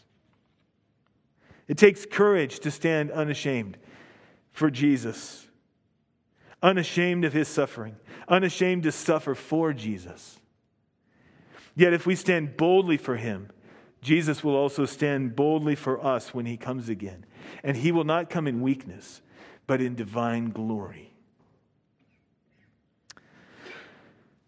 It 1.67 1.77
takes 1.77 2.05
courage 2.05 2.59
to 2.59 2.71
stand 2.71 3.11
unashamed 3.11 3.77
for 4.51 4.69
Jesus, 4.69 5.47
unashamed 6.61 7.25
of 7.25 7.33
his 7.33 7.47
suffering, 7.47 7.95
unashamed 8.27 8.83
to 8.83 8.91
suffer 8.91 9.35
for 9.35 9.73
Jesus. 9.73 10.39
Yet, 11.75 11.93
if 11.93 12.05
we 12.05 12.15
stand 12.15 12.55
boldly 12.55 12.97
for 12.97 13.17
him, 13.17 13.49
Jesus 14.01 14.43
will 14.43 14.55
also 14.55 14.85
stand 14.85 15.35
boldly 15.35 15.75
for 15.75 16.03
us 16.05 16.33
when 16.33 16.45
he 16.45 16.57
comes 16.57 16.89
again. 16.89 17.25
And 17.63 17.75
he 17.75 17.91
will 17.91 18.03
not 18.03 18.29
come 18.29 18.47
in 18.47 18.61
weakness, 18.61 19.21
but 19.67 19.81
in 19.81 19.95
divine 19.95 20.51
glory. 20.51 21.11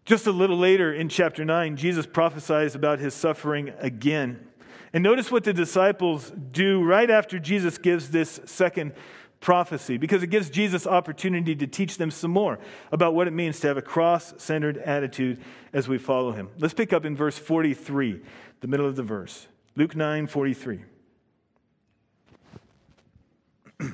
Just 0.04 0.26
a 0.26 0.32
little 0.32 0.56
later 0.56 0.94
in 0.94 1.10
chapter 1.10 1.44
9, 1.44 1.76
Jesus 1.76 2.06
prophesies 2.06 2.74
about 2.74 2.98
his 2.98 3.12
suffering 3.12 3.74
again. 3.78 4.47
And 4.92 5.02
notice 5.04 5.30
what 5.30 5.44
the 5.44 5.52
disciples 5.52 6.32
do 6.50 6.82
right 6.82 7.10
after 7.10 7.38
Jesus 7.38 7.78
gives 7.78 8.10
this 8.10 8.40
second 8.46 8.92
prophecy 9.40 9.96
because 9.98 10.22
it 10.22 10.28
gives 10.28 10.50
Jesus 10.50 10.86
opportunity 10.86 11.56
to 11.56 11.66
teach 11.66 11.96
them 11.98 12.10
some 12.10 12.30
more 12.30 12.58
about 12.90 13.14
what 13.14 13.26
it 13.28 13.32
means 13.32 13.60
to 13.60 13.68
have 13.68 13.76
a 13.76 13.82
cross-centered 13.82 14.78
attitude 14.78 15.40
as 15.72 15.86
we 15.88 15.98
follow 15.98 16.32
him. 16.32 16.48
Let's 16.58 16.74
pick 16.74 16.92
up 16.92 17.04
in 17.04 17.14
verse 17.16 17.38
43, 17.38 18.20
the 18.60 18.66
middle 18.66 18.86
of 18.86 18.96
the 18.96 19.02
verse. 19.02 19.46
Luke 19.76 19.94
9, 19.94 20.26
43. 20.26 20.80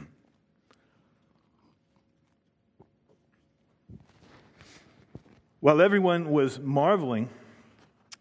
While 5.61 5.81
everyone 5.83 6.31
was 6.31 6.59
marveling 6.59 7.29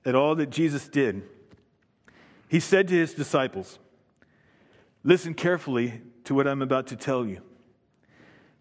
at 0.06 0.16
all 0.16 0.36
that 0.36 0.50
Jesus 0.50 0.90
did, 0.90 1.24
he 2.54 2.60
said 2.60 2.88
to 2.88 2.94
his 2.94 3.16
disciples, 3.16 3.80
Listen 5.04 5.34
carefully 5.34 6.04
to 6.24 6.36
what 6.36 6.48
I'm 6.48 6.62
about 6.62 6.86
to 6.86 6.96
tell 6.96 7.26
you. 7.26 7.42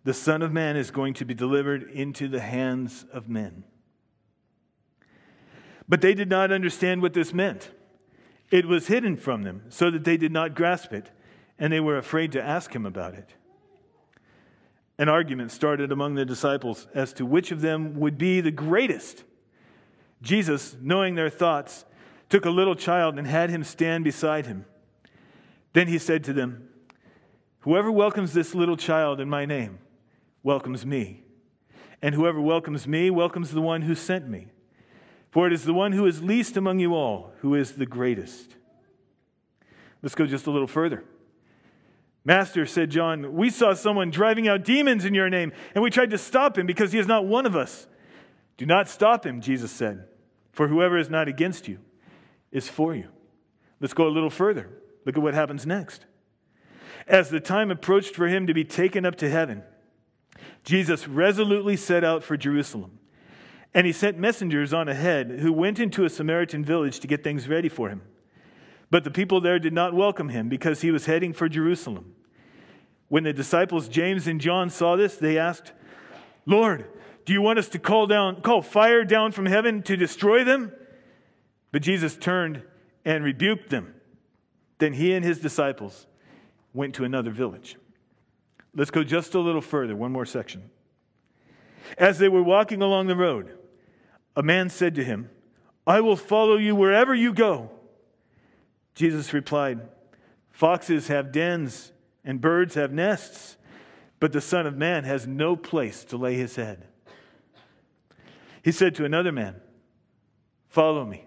The 0.04 0.14
Son 0.14 0.40
of 0.40 0.50
Man 0.50 0.78
is 0.78 0.90
going 0.90 1.12
to 1.12 1.26
be 1.26 1.34
delivered 1.34 1.82
into 1.90 2.26
the 2.26 2.40
hands 2.40 3.04
of 3.12 3.28
men. 3.28 3.64
But 5.86 6.00
they 6.00 6.14
did 6.14 6.30
not 6.30 6.50
understand 6.50 7.02
what 7.02 7.12
this 7.12 7.34
meant. 7.34 7.70
It 8.50 8.64
was 8.64 8.86
hidden 8.86 9.18
from 9.18 9.42
them, 9.42 9.64
so 9.68 9.90
that 9.90 10.04
they 10.04 10.16
did 10.16 10.32
not 10.32 10.54
grasp 10.54 10.94
it, 10.94 11.10
and 11.58 11.70
they 11.70 11.80
were 11.80 11.98
afraid 11.98 12.32
to 12.32 12.42
ask 12.42 12.74
him 12.74 12.86
about 12.86 13.12
it. 13.12 13.34
An 14.96 15.10
argument 15.10 15.52
started 15.52 15.92
among 15.92 16.14
the 16.14 16.24
disciples 16.24 16.86
as 16.94 17.12
to 17.12 17.26
which 17.26 17.52
of 17.52 17.60
them 17.60 18.00
would 18.00 18.16
be 18.16 18.40
the 18.40 18.50
greatest. 18.50 19.24
Jesus, 20.22 20.78
knowing 20.80 21.14
their 21.14 21.28
thoughts, 21.28 21.84
took 22.32 22.46
a 22.46 22.50
little 22.50 22.74
child 22.74 23.18
and 23.18 23.26
had 23.26 23.50
him 23.50 23.62
stand 23.62 24.02
beside 24.02 24.46
him. 24.46 24.64
Then 25.74 25.86
he 25.86 25.98
said 25.98 26.24
to 26.24 26.32
them, 26.32 26.66
Whoever 27.60 27.92
welcomes 27.92 28.32
this 28.32 28.54
little 28.54 28.78
child 28.78 29.20
in 29.20 29.28
my 29.28 29.44
name 29.44 29.80
welcomes 30.42 30.86
me. 30.86 31.24
And 32.00 32.14
whoever 32.14 32.40
welcomes 32.40 32.88
me 32.88 33.10
welcomes 33.10 33.50
the 33.50 33.60
one 33.60 33.82
who 33.82 33.94
sent 33.94 34.30
me. 34.30 34.46
For 35.30 35.46
it 35.46 35.52
is 35.52 35.64
the 35.64 35.74
one 35.74 35.92
who 35.92 36.06
is 36.06 36.22
least 36.22 36.56
among 36.56 36.78
you 36.78 36.94
all 36.94 37.34
who 37.40 37.54
is 37.54 37.72
the 37.72 37.84
greatest. 37.84 38.56
Let's 40.00 40.14
go 40.14 40.24
just 40.24 40.46
a 40.46 40.50
little 40.50 40.66
further. 40.66 41.04
Master, 42.24 42.64
said 42.64 42.88
John, 42.88 43.34
we 43.34 43.50
saw 43.50 43.74
someone 43.74 44.10
driving 44.10 44.48
out 44.48 44.64
demons 44.64 45.04
in 45.04 45.12
your 45.12 45.28
name, 45.28 45.52
and 45.74 45.84
we 45.84 45.90
tried 45.90 46.12
to 46.12 46.18
stop 46.18 46.56
him 46.56 46.66
because 46.66 46.92
he 46.92 46.98
is 46.98 47.06
not 47.06 47.26
one 47.26 47.44
of 47.44 47.54
us. 47.54 47.86
Do 48.56 48.64
not 48.64 48.88
stop 48.88 49.26
him, 49.26 49.42
Jesus 49.42 49.70
said, 49.70 50.06
for 50.50 50.68
whoever 50.68 50.96
is 50.96 51.10
not 51.10 51.28
against 51.28 51.68
you 51.68 51.78
is 52.52 52.68
for 52.68 52.94
you. 52.94 53.08
Let's 53.80 53.94
go 53.94 54.06
a 54.06 54.10
little 54.10 54.30
further. 54.30 54.68
Look 55.04 55.16
at 55.16 55.22
what 55.22 55.34
happens 55.34 55.66
next. 55.66 56.06
As 57.08 57.30
the 57.30 57.40
time 57.40 57.70
approached 57.70 58.14
for 58.14 58.28
him 58.28 58.46
to 58.46 58.54
be 58.54 58.64
taken 58.64 59.04
up 59.04 59.16
to 59.16 59.28
heaven, 59.28 59.64
Jesus 60.62 61.08
resolutely 61.08 61.76
set 61.76 62.04
out 62.04 62.22
for 62.22 62.36
Jerusalem. 62.36 62.98
And 63.74 63.86
he 63.86 63.92
sent 63.92 64.18
messengers 64.18 64.72
on 64.72 64.88
ahead 64.88 65.38
who 65.40 65.52
went 65.52 65.80
into 65.80 66.04
a 66.04 66.10
Samaritan 66.10 66.64
village 66.64 67.00
to 67.00 67.08
get 67.08 67.24
things 67.24 67.48
ready 67.48 67.68
for 67.68 67.88
him. 67.88 68.02
But 68.90 69.04
the 69.04 69.10
people 69.10 69.40
there 69.40 69.58
did 69.58 69.72
not 69.72 69.94
welcome 69.94 70.28
him 70.28 70.48
because 70.48 70.82
he 70.82 70.90
was 70.90 71.06
heading 71.06 71.32
for 71.32 71.48
Jerusalem. 71.48 72.14
When 73.08 73.24
the 73.24 73.32
disciples 73.32 73.88
James 73.88 74.26
and 74.26 74.40
John 74.40 74.68
saw 74.68 74.96
this, 74.96 75.16
they 75.16 75.38
asked, 75.38 75.72
Lord, 76.44 76.86
do 77.24 77.32
you 77.32 77.40
want 77.40 77.58
us 77.58 77.68
to 77.70 77.78
call 77.78 78.06
down 78.06 78.42
call 78.42 78.62
fire 78.62 79.04
down 79.04 79.32
from 79.32 79.46
heaven 79.46 79.82
to 79.84 79.96
destroy 79.96 80.44
them? 80.44 80.72
But 81.72 81.82
Jesus 81.82 82.16
turned 82.16 82.62
and 83.04 83.24
rebuked 83.24 83.70
them. 83.70 83.94
Then 84.78 84.92
he 84.92 85.14
and 85.14 85.24
his 85.24 85.40
disciples 85.40 86.06
went 86.72 86.94
to 86.94 87.04
another 87.04 87.30
village. 87.30 87.76
Let's 88.74 88.90
go 88.90 89.02
just 89.02 89.34
a 89.34 89.40
little 89.40 89.60
further, 89.60 89.96
one 89.96 90.12
more 90.12 90.26
section. 90.26 90.70
As 91.98 92.18
they 92.18 92.28
were 92.28 92.42
walking 92.42 92.80
along 92.80 93.06
the 93.06 93.16
road, 93.16 93.56
a 94.36 94.42
man 94.42 94.70
said 94.70 94.94
to 94.94 95.04
him, 95.04 95.30
I 95.86 96.00
will 96.00 96.16
follow 96.16 96.56
you 96.56 96.74
wherever 96.74 97.14
you 97.14 97.32
go. 97.32 97.70
Jesus 98.94 99.32
replied, 99.32 99.80
Foxes 100.50 101.08
have 101.08 101.32
dens 101.32 101.92
and 102.24 102.40
birds 102.40 102.74
have 102.74 102.92
nests, 102.92 103.56
but 104.20 104.32
the 104.32 104.40
Son 104.40 104.66
of 104.66 104.76
Man 104.76 105.04
has 105.04 105.26
no 105.26 105.56
place 105.56 106.04
to 106.04 106.16
lay 106.16 106.34
his 106.36 106.56
head. 106.56 106.86
He 108.62 108.70
said 108.70 108.94
to 108.94 109.04
another 109.04 109.32
man, 109.32 109.56
Follow 110.68 111.04
me. 111.04 111.26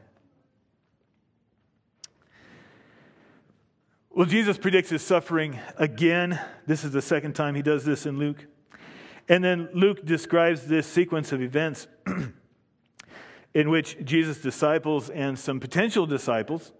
Well, 4.13 4.25
Jesus 4.25 4.57
predicts 4.57 4.89
his 4.89 5.01
suffering 5.01 5.57
again. 5.77 6.37
This 6.67 6.83
is 6.83 6.91
the 6.91 7.01
second 7.01 7.33
time 7.33 7.55
he 7.55 7.61
does 7.61 7.85
this 7.85 8.05
in 8.05 8.17
Luke. 8.19 8.45
And 9.29 9.41
then 9.41 9.69
Luke 9.73 10.05
describes 10.05 10.65
this 10.65 10.85
sequence 10.85 11.31
of 11.31 11.41
events 11.41 11.87
in 13.53 13.69
which 13.69 14.03
Jesus' 14.03 14.41
disciples 14.41 15.09
and 15.09 15.39
some 15.39 15.61
potential 15.61 16.05
disciples 16.05 16.73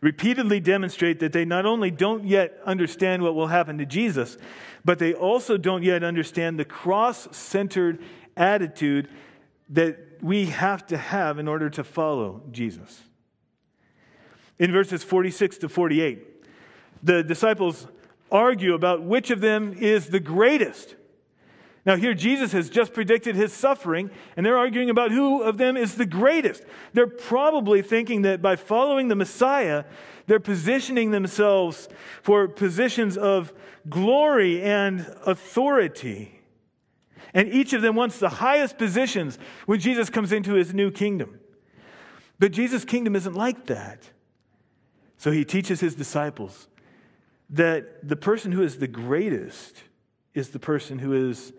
repeatedly 0.00 0.60
demonstrate 0.60 1.18
that 1.18 1.32
they 1.32 1.44
not 1.44 1.66
only 1.66 1.90
don't 1.90 2.24
yet 2.24 2.56
understand 2.64 3.24
what 3.24 3.34
will 3.34 3.48
happen 3.48 3.76
to 3.78 3.84
Jesus, 3.84 4.38
but 4.84 5.00
they 5.00 5.12
also 5.12 5.56
don't 5.56 5.82
yet 5.82 6.04
understand 6.04 6.56
the 6.56 6.64
cross 6.64 7.26
centered 7.36 7.98
attitude 8.36 9.08
that 9.70 9.98
we 10.22 10.46
have 10.46 10.86
to 10.86 10.96
have 10.96 11.40
in 11.40 11.48
order 11.48 11.68
to 11.68 11.82
follow 11.82 12.44
Jesus. 12.52 13.02
In 14.60 14.70
verses 14.70 15.02
46 15.02 15.58
to 15.58 15.68
48, 15.68 16.29
the 17.02 17.22
disciples 17.22 17.86
argue 18.30 18.74
about 18.74 19.02
which 19.02 19.30
of 19.30 19.40
them 19.40 19.72
is 19.72 20.08
the 20.08 20.20
greatest. 20.20 20.96
Now, 21.86 21.96
here 21.96 22.12
Jesus 22.12 22.52
has 22.52 22.68
just 22.68 22.92
predicted 22.92 23.34
his 23.34 23.52
suffering, 23.52 24.10
and 24.36 24.44
they're 24.44 24.58
arguing 24.58 24.90
about 24.90 25.12
who 25.12 25.42
of 25.42 25.56
them 25.56 25.76
is 25.76 25.94
the 25.94 26.06
greatest. 26.06 26.62
They're 26.92 27.06
probably 27.06 27.80
thinking 27.80 28.22
that 28.22 28.42
by 28.42 28.56
following 28.56 29.08
the 29.08 29.16
Messiah, 29.16 29.84
they're 30.26 30.40
positioning 30.40 31.10
themselves 31.10 31.88
for 32.22 32.46
positions 32.48 33.16
of 33.16 33.52
glory 33.88 34.62
and 34.62 35.06
authority. 35.24 36.40
And 37.32 37.48
each 37.48 37.72
of 37.72 37.80
them 37.80 37.96
wants 37.96 38.18
the 38.18 38.28
highest 38.28 38.76
positions 38.76 39.38
when 39.64 39.80
Jesus 39.80 40.10
comes 40.10 40.32
into 40.32 40.54
his 40.54 40.74
new 40.74 40.90
kingdom. 40.90 41.40
But 42.38 42.52
Jesus' 42.52 42.84
kingdom 42.84 43.16
isn't 43.16 43.34
like 43.34 43.66
that. 43.66 44.10
So 45.16 45.30
he 45.30 45.44
teaches 45.44 45.80
his 45.80 45.94
disciples 45.94 46.68
that 47.50 48.06
the 48.08 48.16
person 48.16 48.52
who 48.52 48.62
is 48.62 48.78
the 48.78 48.88
greatest 48.88 49.82
is 50.34 50.50
the 50.50 50.58
person 50.58 51.00
who 51.00 51.12
is 51.12 51.52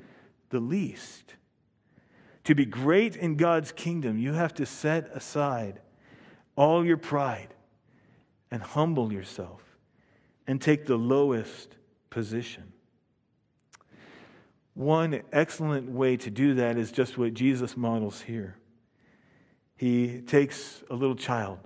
the 0.49 0.59
least. 0.59 1.35
To 2.45 2.55
be 2.55 2.65
great 2.65 3.15
in 3.15 3.35
God's 3.35 3.71
kingdom, 3.71 4.17
you 4.17 4.33
have 4.33 4.53
to 4.55 4.65
set 4.65 5.09
aside 5.15 5.81
all 6.55 6.85
your 6.85 6.97
pride 6.97 7.53
and 8.49 8.63
humble 8.63 9.11
yourself 9.11 9.61
and 10.47 10.61
take 10.61 10.85
the 10.85 10.97
lowest 10.97 11.75
position. 12.09 12.73
One 14.73 15.21
excellent 15.33 15.89
way 15.89 16.15
to 16.17 16.29
do 16.29 16.55
that 16.55 16.77
is 16.77 16.91
just 16.91 17.17
what 17.17 17.33
Jesus 17.33 17.75
models 17.75 18.21
here. 18.21 18.57
He 19.75 20.21
takes 20.21 20.83
a 20.89 20.95
little 20.95 21.15
child 21.15 21.59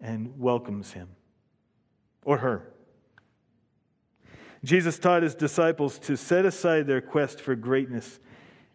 and 0.00 0.38
welcomes 0.38 0.92
him 0.92 1.08
or 2.24 2.38
her 2.38 2.72
Jesus 4.62 4.98
taught 4.98 5.22
his 5.22 5.34
disciples 5.34 5.98
to 6.00 6.16
set 6.16 6.44
aside 6.44 6.86
their 6.86 7.00
quest 7.00 7.40
for 7.40 7.54
greatness 7.54 8.20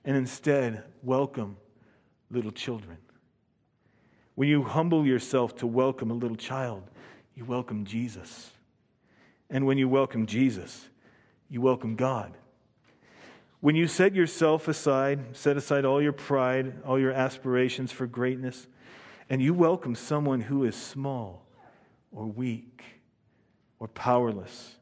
and 0.03 0.17
instead 0.17 0.83
welcome 1.03 1.57
little 2.31 2.51
children. 2.51 2.97
When 4.33 4.49
you 4.49 4.63
humble 4.63 5.05
yourself 5.05 5.55
to 5.57 5.67
welcome 5.67 6.10
a 6.10 6.15
little 6.15 6.38
child, 6.38 6.83
you 7.36 7.45
welcome 7.45 7.86
Jesus. 7.86 8.51
And 9.49 9.65
when 9.65 9.77
you 9.77 9.88
welcome 9.88 10.25
Jesus, 10.25 10.89
you 11.49 11.62
welcome 11.62 11.95
God. 11.95 12.36
When 13.60 13.75
you 13.75 13.88
set 13.88 14.13
yourself 14.15 14.67
aside, 14.67 15.36
set 15.36 15.55
aside 15.55 15.86
all 15.86 16.01
your 16.01 16.13
pride, 16.13 16.81
all 16.86 16.99
your 16.99 17.12
aspirations 17.12 17.91
for 17.91 18.07
greatness, 18.07 18.67
and 19.29 19.41
you 19.41 19.53
welcome 19.53 19.95
someone 19.95 20.41
who 20.41 20.63
is 20.63 20.75
small 20.75 21.45
or 22.12 22.25
weak 22.25 22.83
or 23.79 23.88
powerless 23.88 24.75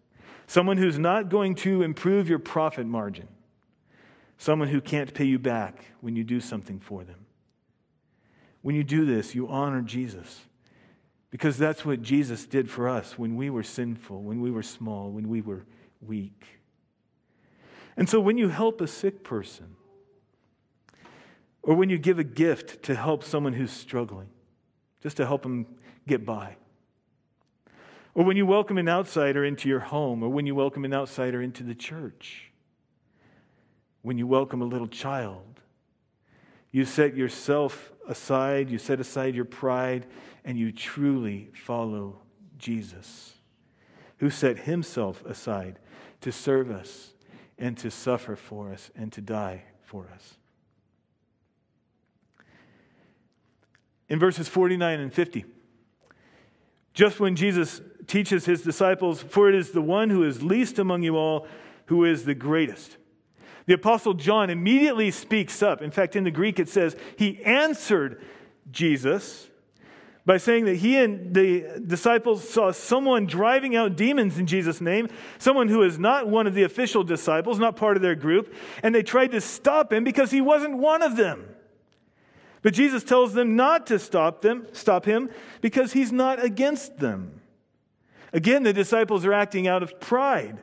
someone 0.54 0.78
who's 0.78 1.00
not 1.00 1.30
going 1.30 1.56
to 1.56 1.82
improve 1.82 2.30
your 2.30 2.38
profit 2.38 2.86
margin, 2.86 3.28
someone 4.38 4.68
who 4.68 4.80
can't 4.80 5.12
pay 5.12 5.26
you 5.26 5.40
back 5.40 5.86
when 6.00 6.16
you 6.16 6.24
do 6.24 6.40
something 6.40 6.80
for 6.80 7.04
them. 7.04 7.26
When 8.62 8.76
you 8.76 8.84
do 8.84 9.04
this, 9.04 9.34
you 9.34 9.48
honor 9.48 9.82
Jesus 9.82 10.42
because 11.32 11.58
that's 11.58 11.84
what 11.84 12.04
Jesus 12.04 12.46
did 12.46 12.70
for 12.70 12.88
us 12.88 13.18
when 13.18 13.36
we 13.36 13.50
were 13.50 13.64
sinful, 13.64 14.22
when 14.22 14.42
we 14.42 14.52
were 14.52 14.62
small, 14.62 15.10
when 15.10 15.28
we 15.28 15.42
were 15.42 15.66
weak. 16.06 16.46
And 17.98 18.08
so 18.08 18.20
when 18.20 18.38
you 18.38 18.50
help 18.50 18.80
a 18.80 18.86
sick 18.86 19.24
person, 19.24 19.76
or 21.64 21.74
when 21.74 21.90
you 21.90 21.98
give 21.98 22.20
a 22.20 22.24
gift 22.24 22.84
to 22.84 22.94
help 22.94 23.24
someone 23.24 23.54
who's 23.54 23.72
struggling, 23.72 24.30
just 25.02 25.18
to 25.18 25.26
help 25.26 25.42
them 25.42 25.66
get 26.08 26.24
by, 26.24 26.58
or 28.16 28.24
when 28.24 28.38
you 28.38 28.46
welcome 28.46 28.78
an 28.78 28.88
outsider 28.88 29.44
into 29.44 29.68
your 29.68 29.80
home, 29.80 30.24
or 30.24 30.30
when 30.30 30.46
you 30.46 30.54
welcome 30.54 30.86
an 30.86 30.94
outsider 30.94 31.42
into 31.42 31.64
the 31.64 31.74
church, 31.74 32.52
when 34.02 34.18
you 34.18 34.28
welcome 34.28 34.62
a 34.62 34.66
little 34.66 34.88
child, 34.88 35.62
you 36.72 36.86
set 36.86 37.16
yourself 37.16 37.92
aside, 38.08 38.70
you 38.70 38.78
set 38.78 39.00
aside 39.00 39.34
your 39.34 39.46
pride, 39.46 40.06
and 40.44 40.58
you 40.58 40.72
truly 40.72 41.50
follow 41.54 42.20
Jesus, 42.58 43.34
who 44.18 44.30
set 44.30 44.60
himself 44.60 45.26
aside 45.26 45.80
to 46.22 46.32
serve 46.32 46.70
us 46.70 47.14
and 47.58 47.78
to 47.78 47.90
suffer 47.90 48.36
for 48.36 48.72
us 48.72 48.92
and 48.96 49.12
to 49.14 49.22
die 49.22 49.64
for 49.82 50.10
us. 50.14 50.36
In 54.10 54.20
verses 54.20 54.48
49 54.48 55.00
and 55.00 55.14
50, 55.14 55.46
just 56.94 57.20
when 57.20 57.36
Jesus 57.36 57.82
teaches 58.08 58.46
his 58.46 58.62
disciples, 58.62 59.22
For 59.22 59.50
it 59.50 59.56
is 59.56 59.72
the 59.72 59.82
one 59.82 60.10
who 60.10 60.24
is 60.24 60.44
least 60.44 60.80
among 60.80 61.04
you 61.04 61.18
all 61.18 61.48
who 61.88 62.06
is 62.06 62.26
the 62.26 62.36
greatest. 62.36 62.98
The 63.66 63.74
Apostle 63.74 64.14
John 64.14 64.50
immediately 64.50 65.12
speaks 65.12 65.64
up. 65.64 65.82
In 65.82 65.92
fact, 65.92 66.16
in 66.16 66.24
the 66.24 66.32
Greek 66.32 66.60
it 66.60 66.70
says, 66.70 66.96
He 67.18 67.42
answered 67.44 68.22
Jesus 68.72 69.50
by 70.26 70.38
saying 70.38 70.66
that 70.66 70.78
he 70.78 70.98
and 70.98 71.34
the 71.34 71.82
disciples 71.86 72.48
saw 72.48 72.72
someone 72.72 73.26
driving 73.26 73.76
out 73.76 73.98
demons 73.98 74.38
in 74.38 74.48
Jesus' 74.48 74.80
name, 74.80 75.10
someone 75.38 75.68
who 75.68 75.84
is 75.84 76.00
not 76.00 76.30
one 76.30 76.48
of 76.48 76.54
the 76.54 76.64
official 76.64 77.04
disciples, 77.04 77.60
not 77.60 77.76
part 77.76 77.98
of 77.98 78.04
their 78.04 78.16
group, 78.16 78.54
and 78.82 78.96
they 78.96 79.04
tried 79.04 79.32
to 79.32 79.42
stop 79.42 79.92
him 79.92 80.04
because 80.04 80.32
he 80.32 80.40
wasn't 80.40 80.78
one 80.78 81.02
of 81.02 81.18
them. 81.18 81.44
But 82.62 82.74
Jesus 82.74 83.04
tells 83.04 83.34
them 83.34 83.58
not 83.58 83.86
to 83.88 84.00
stop 84.00 84.42
them, 84.42 84.68
stop 84.72 85.04
him, 85.04 85.30
because 85.60 85.92
he's 85.92 86.14
not 86.14 86.44
against 86.44 86.98
them. 87.00 87.42
Again, 88.34 88.64
the 88.64 88.74
disciples 88.74 89.26
are 89.26 89.34
acting 89.34 89.68
out 89.68 89.84
of 89.84 90.00
pride. 90.00 90.58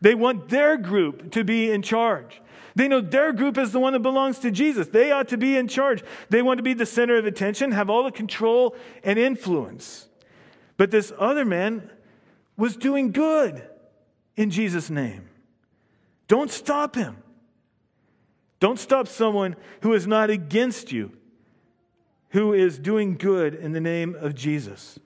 They 0.00 0.14
want 0.14 0.48
their 0.48 0.76
group 0.76 1.32
to 1.32 1.44
be 1.44 1.70
in 1.70 1.82
charge. 1.82 2.40
They 2.74 2.88
know 2.88 3.00
their 3.00 3.32
group 3.32 3.58
is 3.58 3.72
the 3.72 3.80
one 3.80 3.92
that 3.92 4.00
belongs 4.00 4.38
to 4.40 4.50
Jesus. 4.50 4.88
They 4.88 5.12
ought 5.12 5.28
to 5.28 5.36
be 5.36 5.56
in 5.56 5.68
charge. 5.68 6.02
They 6.30 6.42
want 6.42 6.58
to 6.58 6.62
be 6.62 6.74
the 6.74 6.86
center 6.86 7.16
of 7.16 7.26
attention, 7.26 7.72
have 7.72 7.90
all 7.90 8.04
the 8.04 8.12
control 8.12 8.74
and 9.04 9.18
influence. 9.18 10.08
But 10.76 10.90
this 10.90 11.12
other 11.18 11.44
man 11.44 11.90
was 12.56 12.76
doing 12.76 13.12
good 13.12 13.62
in 14.36 14.50
Jesus' 14.50 14.88
name. 14.88 15.28
Don't 16.28 16.50
stop 16.50 16.94
him. 16.94 17.18
Don't 18.58 18.78
stop 18.78 19.08
someone 19.08 19.56
who 19.82 19.92
is 19.92 20.06
not 20.06 20.30
against 20.30 20.92
you, 20.92 21.12
who 22.30 22.52
is 22.52 22.78
doing 22.78 23.16
good 23.16 23.54
in 23.54 23.72
the 23.72 23.80
name 23.80 24.14
of 24.14 24.34
Jesus. 24.34 24.98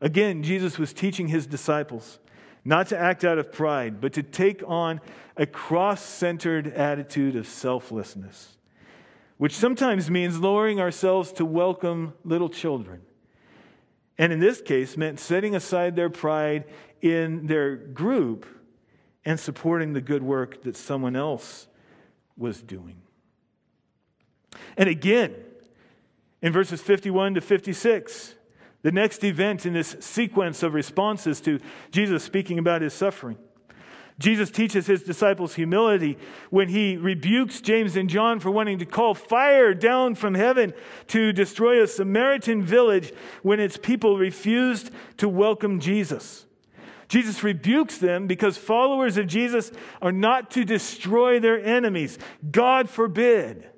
Again, 0.00 0.42
Jesus 0.42 0.78
was 0.78 0.92
teaching 0.92 1.28
his 1.28 1.46
disciples 1.46 2.18
not 2.64 2.88
to 2.88 2.98
act 2.98 3.24
out 3.24 3.38
of 3.38 3.52
pride, 3.52 4.00
but 4.00 4.12
to 4.14 4.22
take 4.22 4.62
on 4.66 5.00
a 5.36 5.46
cross 5.46 6.02
centered 6.02 6.66
attitude 6.68 7.36
of 7.36 7.46
selflessness, 7.46 8.56
which 9.38 9.54
sometimes 9.54 10.10
means 10.10 10.40
lowering 10.40 10.80
ourselves 10.80 11.32
to 11.32 11.44
welcome 11.44 12.12
little 12.24 12.48
children. 12.48 13.02
And 14.18 14.32
in 14.32 14.40
this 14.40 14.60
case, 14.60 14.96
meant 14.96 15.20
setting 15.20 15.54
aside 15.54 15.94
their 15.94 16.10
pride 16.10 16.64
in 17.02 17.46
their 17.46 17.76
group 17.76 18.46
and 19.24 19.38
supporting 19.38 19.92
the 19.92 20.00
good 20.00 20.22
work 20.22 20.62
that 20.62 20.76
someone 20.76 21.16
else 21.16 21.66
was 22.36 22.62
doing. 22.62 23.02
And 24.76 24.88
again, 24.88 25.34
in 26.42 26.52
verses 26.52 26.80
51 26.80 27.34
to 27.34 27.40
56, 27.40 28.35
the 28.86 28.92
next 28.92 29.24
event 29.24 29.66
in 29.66 29.72
this 29.72 29.96
sequence 29.98 30.62
of 30.62 30.72
responses 30.72 31.40
to 31.40 31.58
Jesus 31.90 32.22
speaking 32.22 32.56
about 32.60 32.82
his 32.82 32.94
suffering. 32.94 33.36
Jesus 34.20 34.48
teaches 34.48 34.86
his 34.86 35.02
disciples 35.02 35.56
humility 35.56 36.16
when 36.50 36.68
he 36.68 36.96
rebukes 36.96 37.60
James 37.60 37.96
and 37.96 38.08
John 38.08 38.38
for 38.38 38.52
wanting 38.52 38.78
to 38.78 38.86
call 38.86 39.12
fire 39.12 39.74
down 39.74 40.14
from 40.14 40.34
heaven 40.34 40.72
to 41.08 41.32
destroy 41.32 41.82
a 41.82 41.88
Samaritan 41.88 42.62
village 42.62 43.12
when 43.42 43.58
its 43.58 43.76
people 43.76 44.18
refused 44.18 44.92
to 45.16 45.28
welcome 45.28 45.80
Jesus. 45.80 46.46
Jesus 47.08 47.42
rebukes 47.42 47.98
them 47.98 48.28
because 48.28 48.56
followers 48.56 49.16
of 49.16 49.26
Jesus 49.26 49.72
are 50.00 50.12
not 50.12 50.52
to 50.52 50.64
destroy 50.64 51.40
their 51.40 51.60
enemies. 51.60 52.20
God 52.52 52.88
forbid. 52.88 53.68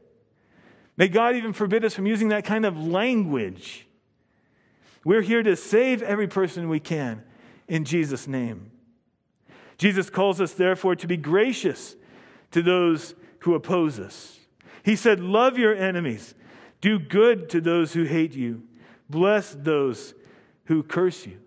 May 0.99 1.09
God 1.09 1.35
even 1.37 1.55
forbid 1.55 1.83
us 1.87 1.95
from 1.95 2.05
using 2.05 2.29
that 2.29 2.45
kind 2.45 2.67
of 2.67 2.77
language. 2.77 3.88
We're 5.05 5.23
here 5.23 5.43
to 5.43 5.57
save 5.57 6.03
every 6.03 6.27
person 6.27 6.69
we 6.69 6.81
can 6.81 7.23
in 7.67 7.85
Jesus' 7.85 8.27
name. 8.27 8.71
Jesus 9.77 10.11
calls 10.11 10.41
us, 10.41 10.53
therefore, 10.53 10.97
to 10.97 11.07
be 11.07 11.17
gracious 11.17 11.97
to 12.51 12.63
those 12.63 13.15
who 13.41 13.55
oppose 13.55 14.01
us. 14.01 14.41
He 14.83 14.97
said, 14.97 15.21
Love 15.21 15.57
your 15.57 15.75
enemies, 15.75 16.35
do 16.81 16.99
good 16.99 17.49
to 17.51 17.61
those 17.61 17.93
who 17.93 18.05
hate 18.05 18.35
you, 18.35 18.63
bless 19.09 19.55
those 19.55 20.15
who 20.65 20.83
curse 20.83 21.27
you. 21.27 21.39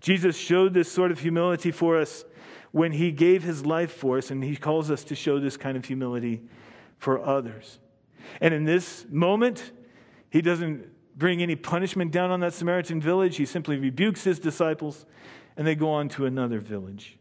Jesus 0.00 0.36
showed 0.36 0.74
this 0.74 0.90
sort 0.90 1.10
of 1.10 1.20
humility 1.20 1.70
for 1.70 1.98
us 1.98 2.24
when 2.72 2.92
he 2.92 3.10
gave 3.10 3.42
his 3.42 3.64
life 3.64 3.92
for 3.92 4.18
us, 4.18 4.30
and 4.30 4.42
he 4.42 4.56
calls 4.56 4.90
us 4.90 5.04
to 5.04 5.14
show 5.14 5.38
this 5.38 5.56
kind 5.56 5.76
of 5.76 5.84
humility 5.84 6.42
for 6.98 7.24
others. 7.24 7.78
And 8.40 8.52
in 8.52 8.64
this 8.64 9.06
moment, 9.10 9.72
he 10.30 10.42
doesn't 10.42 10.86
bring 11.16 11.42
any 11.42 11.56
punishment 11.56 12.10
down 12.10 12.30
on 12.30 12.40
that 12.40 12.54
Samaritan 12.54 13.00
village. 13.00 13.36
He 13.36 13.46
simply 13.46 13.76
rebukes 13.76 14.24
his 14.24 14.38
disciples, 14.38 15.06
and 15.56 15.66
they 15.66 15.74
go 15.74 15.90
on 15.90 16.08
to 16.10 16.26
another 16.26 16.60
village. 16.60 17.18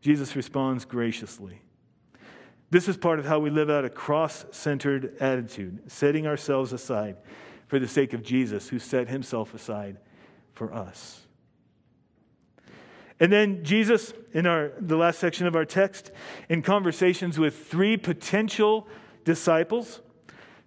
Jesus 0.00 0.36
responds 0.36 0.84
graciously. 0.84 1.62
This 2.70 2.88
is 2.88 2.96
part 2.96 3.18
of 3.18 3.26
how 3.26 3.40
we 3.40 3.50
live 3.50 3.68
out 3.68 3.84
a 3.84 3.90
cross 3.90 4.44
centered 4.52 5.16
attitude, 5.20 5.90
setting 5.90 6.26
ourselves 6.26 6.72
aside 6.72 7.16
for 7.66 7.78
the 7.78 7.88
sake 7.88 8.12
of 8.12 8.22
Jesus, 8.22 8.68
who 8.68 8.78
set 8.78 9.08
himself 9.08 9.54
aside 9.54 9.98
for 10.52 10.72
us. 10.72 11.22
And 13.18 13.30
then 13.30 13.62
Jesus, 13.64 14.14
in 14.32 14.46
our, 14.46 14.72
the 14.80 14.96
last 14.96 15.18
section 15.18 15.46
of 15.46 15.54
our 15.54 15.66
text, 15.66 16.10
in 16.48 16.62
conversations 16.62 17.38
with 17.38 17.66
three 17.66 17.96
potential 17.96 18.88
disciples, 19.24 20.00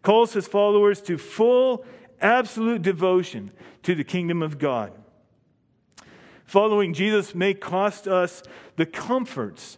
calls 0.04 0.34
his 0.34 0.48
followers 0.48 1.02
to 1.02 1.18
full, 1.18 1.84
absolute 2.22 2.82
devotion 2.82 3.52
to 3.84 3.96
the 3.96 4.04
kingdom 4.04 4.42
of 4.42 4.60
God. 4.60 4.94
Following 6.46 6.94
Jesus 6.94 7.34
may 7.34 7.54
cost 7.54 8.08
us 8.08 8.44
the 8.76 8.86
comforts 8.86 9.78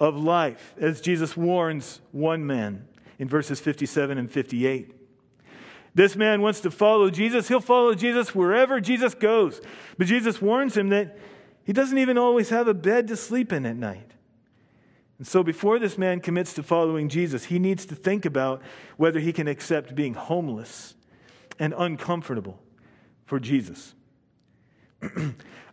of 0.00 0.16
life, 0.16 0.74
as 0.78 1.00
Jesus 1.00 1.36
warns 1.36 2.00
one 2.12 2.46
man 2.46 2.86
in 3.18 3.28
verses 3.28 3.60
57 3.60 4.18
and 4.18 4.30
58. 4.30 4.92
This 5.94 6.16
man 6.16 6.42
wants 6.42 6.60
to 6.60 6.70
follow 6.70 7.08
Jesus. 7.08 7.48
He'll 7.48 7.60
follow 7.60 7.94
Jesus 7.94 8.34
wherever 8.34 8.80
Jesus 8.80 9.14
goes. 9.14 9.60
But 9.96 10.08
Jesus 10.08 10.42
warns 10.42 10.76
him 10.76 10.88
that 10.88 11.16
he 11.62 11.72
doesn't 11.72 11.98
even 11.98 12.18
always 12.18 12.50
have 12.50 12.66
a 12.66 12.74
bed 12.74 13.06
to 13.08 13.16
sleep 13.16 13.52
in 13.52 13.64
at 13.64 13.76
night. 13.76 14.10
And 15.18 15.26
so, 15.26 15.44
before 15.44 15.78
this 15.78 15.96
man 15.96 16.20
commits 16.20 16.52
to 16.54 16.62
following 16.62 17.08
Jesus, 17.08 17.44
he 17.44 17.60
needs 17.60 17.86
to 17.86 17.94
think 17.94 18.24
about 18.24 18.60
whether 18.96 19.20
he 19.20 19.32
can 19.32 19.46
accept 19.46 19.94
being 19.94 20.14
homeless 20.14 20.94
and 21.58 21.74
uncomfortable 21.76 22.60
for 23.24 23.38
Jesus. 23.38 23.94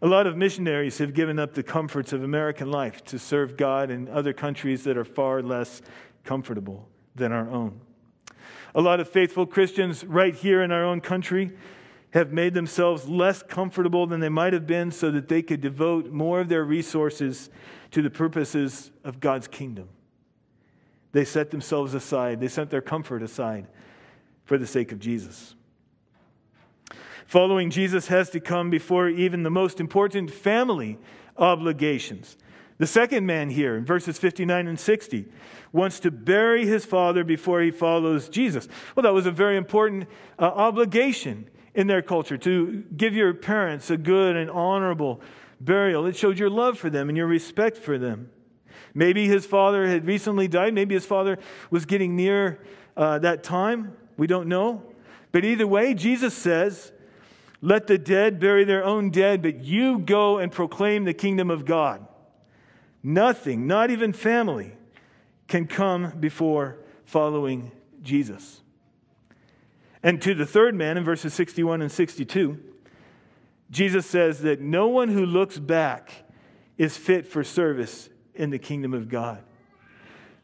a 0.01 0.07
lot 0.07 0.27
of 0.27 0.35
missionaries 0.35 0.97
have 0.97 1.13
given 1.13 1.39
up 1.39 1.53
the 1.53 1.63
comforts 1.63 2.13
of 2.13 2.23
American 2.23 2.71
life 2.71 3.03
to 3.05 3.19
serve 3.19 3.57
God 3.57 3.91
in 3.91 4.07
other 4.09 4.33
countries 4.33 4.83
that 4.83 4.97
are 4.97 5.05
far 5.05 5.41
less 5.41 5.81
comfortable 6.23 6.87
than 7.15 7.31
our 7.31 7.49
own. 7.49 7.79
A 8.73 8.81
lot 8.81 8.99
of 8.99 9.09
faithful 9.09 9.45
Christians 9.45 10.03
right 10.03 10.33
here 10.33 10.61
in 10.61 10.71
our 10.71 10.83
own 10.83 11.01
country 11.01 11.51
have 12.11 12.31
made 12.31 12.53
themselves 12.53 13.07
less 13.07 13.41
comfortable 13.41 14.05
than 14.05 14.19
they 14.19 14.29
might 14.29 14.53
have 14.53 14.67
been 14.67 14.91
so 14.91 15.11
that 15.11 15.27
they 15.27 15.41
could 15.41 15.61
devote 15.61 16.11
more 16.11 16.41
of 16.41 16.49
their 16.49 16.63
resources 16.63 17.49
to 17.91 18.01
the 18.01 18.09
purposes 18.09 18.91
of 19.03 19.19
God's 19.19 19.47
kingdom. 19.47 19.89
They 21.13 21.25
set 21.25 21.51
themselves 21.51 21.93
aside, 21.93 22.39
they 22.39 22.47
set 22.47 22.69
their 22.69 22.81
comfort 22.81 23.21
aside 23.21 23.67
for 24.45 24.57
the 24.57 24.67
sake 24.67 24.91
of 24.91 24.99
Jesus. 24.99 25.55
Following 27.31 27.69
Jesus 27.69 28.07
has 28.07 28.29
to 28.31 28.41
come 28.41 28.69
before 28.69 29.07
even 29.07 29.43
the 29.43 29.49
most 29.49 29.79
important 29.79 30.29
family 30.29 30.97
obligations. 31.37 32.35
The 32.77 32.85
second 32.85 33.25
man 33.25 33.49
here 33.49 33.77
in 33.77 33.85
verses 33.85 34.17
59 34.17 34.67
and 34.67 34.77
60 34.77 35.27
wants 35.71 36.01
to 36.01 36.11
bury 36.11 36.65
his 36.65 36.83
father 36.83 37.23
before 37.23 37.61
he 37.61 37.71
follows 37.71 38.27
Jesus. 38.27 38.67
Well, 38.93 39.03
that 39.03 39.13
was 39.13 39.27
a 39.27 39.31
very 39.31 39.55
important 39.55 40.09
uh, 40.37 40.43
obligation 40.43 41.49
in 41.73 41.87
their 41.87 42.01
culture 42.01 42.37
to 42.39 42.83
give 42.97 43.15
your 43.15 43.33
parents 43.33 43.89
a 43.89 43.95
good 43.95 44.35
and 44.35 44.51
honorable 44.51 45.21
burial. 45.61 46.05
It 46.07 46.17
showed 46.17 46.37
your 46.37 46.49
love 46.49 46.77
for 46.77 46.89
them 46.89 47.07
and 47.07 47.17
your 47.17 47.27
respect 47.27 47.77
for 47.77 47.97
them. 47.97 48.29
Maybe 48.93 49.29
his 49.29 49.45
father 49.45 49.87
had 49.87 50.05
recently 50.05 50.49
died. 50.49 50.73
Maybe 50.73 50.95
his 50.95 51.05
father 51.05 51.39
was 51.69 51.85
getting 51.85 52.17
near 52.17 52.59
uh, 52.97 53.19
that 53.19 53.41
time. 53.41 53.95
We 54.17 54.27
don't 54.27 54.49
know. 54.49 54.83
But 55.31 55.45
either 55.45 55.65
way, 55.65 55.93
Jesus 55.93 56.33
says, 56.33 56.91
let 57.61 57.87
the 57.87 57.97
dead 57.97 58.39
bury 58.39 58.63
their 58.63 58.83
own 58.83 59.11
dead, 59.11 59.41
but 59.41 59.63
you 59.63 59.99
go 59.99 60.39
and 60.39 60.51
proclaim 60.51 61.05
the 61.05 61.13
kingdom 61.13 61.51
of 61.51 61.65
God. 61.65 62.05
Nothing, 63.03 63.67
not 63.67 63.91
even 63.91 64.13
family, 64.13 64.73
can 65.47 65.67
come 65.67 66.13
before 66.19 66.79
following 67.05 67.71
Jesus. 68.01 68.61
And 70.03 70.21
to 70.23 70.33
the 70.33 70.45
third 70.45 70.73
man 70.73 70.97
in 70.97 71.03
verses 71.03 71.33
61 71.33 71.81
and 71.81 71.91
62, 71.91 72.59
Jesus 73.69 74.05
says 74.05 74.41
that 74.41 74.59
no 74.59 74.87
one 74.87 75.09
who 75.09 75.25
looks 75.25 75.59
back 75.59 76.11
is 76.77 76.97
fit 76.97 77.27
for 77.27 77.43
service 77.43 78.09
in 78.33 78.49
the 78.49 78.59
kingdom 78.59 78.93
of 78.93 79.07
God. 79.07 79.43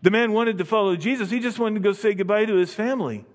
The 0.03 0.11
man 0.11 0.31
wanted 0.31 0.59
to 0.59 0.65
follow 0.65 0.95
Jesus, 0.95 1.31
he 1.31 1.39
just 1.39 1.57
wanted 1.57 1.75
to 1.75 1.81
go 1.81 1.93
say 1.93 2.13
goodbye 2.13 2.45
to 2.45 2.55
his 2.55 2.73
family. 2.73 3.25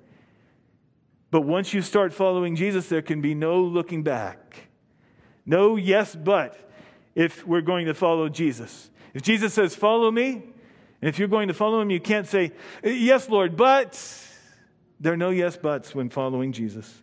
But 1.33 1.41
once 1.41 1.73
you 1.73 1.81
start 1.81 2.13
following 2.13 2.57
Jesus, 2.57 2.91
there 2.91 3.01
can 3.01 3.23
be 3.23 3.35
no 3.35 3.63
looking 3.63 4.03
back. 4.03 4.69
No 5.47 5.77
yes, 5.77 6.15
but 6.15 6.71
if 7.15 7.47
we're 7.47 7.63
going 7.63 7.87
to 7.87 7.95
follow 7.95 8.29
Jesus. 8.29 8.91
If 9.15 9.23
Jesus 9.23 9.55
says, 9.55 9.75
Follow 9.75 10.11
me, 10.11 10.33
and 10.35 11.09
if 11.09 11.19
you're 11.19 11.29
going 11.29 11.49
to 11.49 11.55
follow 11.55 11.81
him, 11.81 11.91
you 11.91 12.01
can't 12.01 12.27
say, 12.27 12.53
Yes, 12.85 13.31
Lord, 13.31 13.57
but 13.57 13.99
there 15.01 15.15
are 15.15 15.17
no 15.17 15.31
yes, 15.31 15.57
buts 15.57 15.95
when 15.95 16.11
following 16.11 16.53
Jesus. 16.53 17.01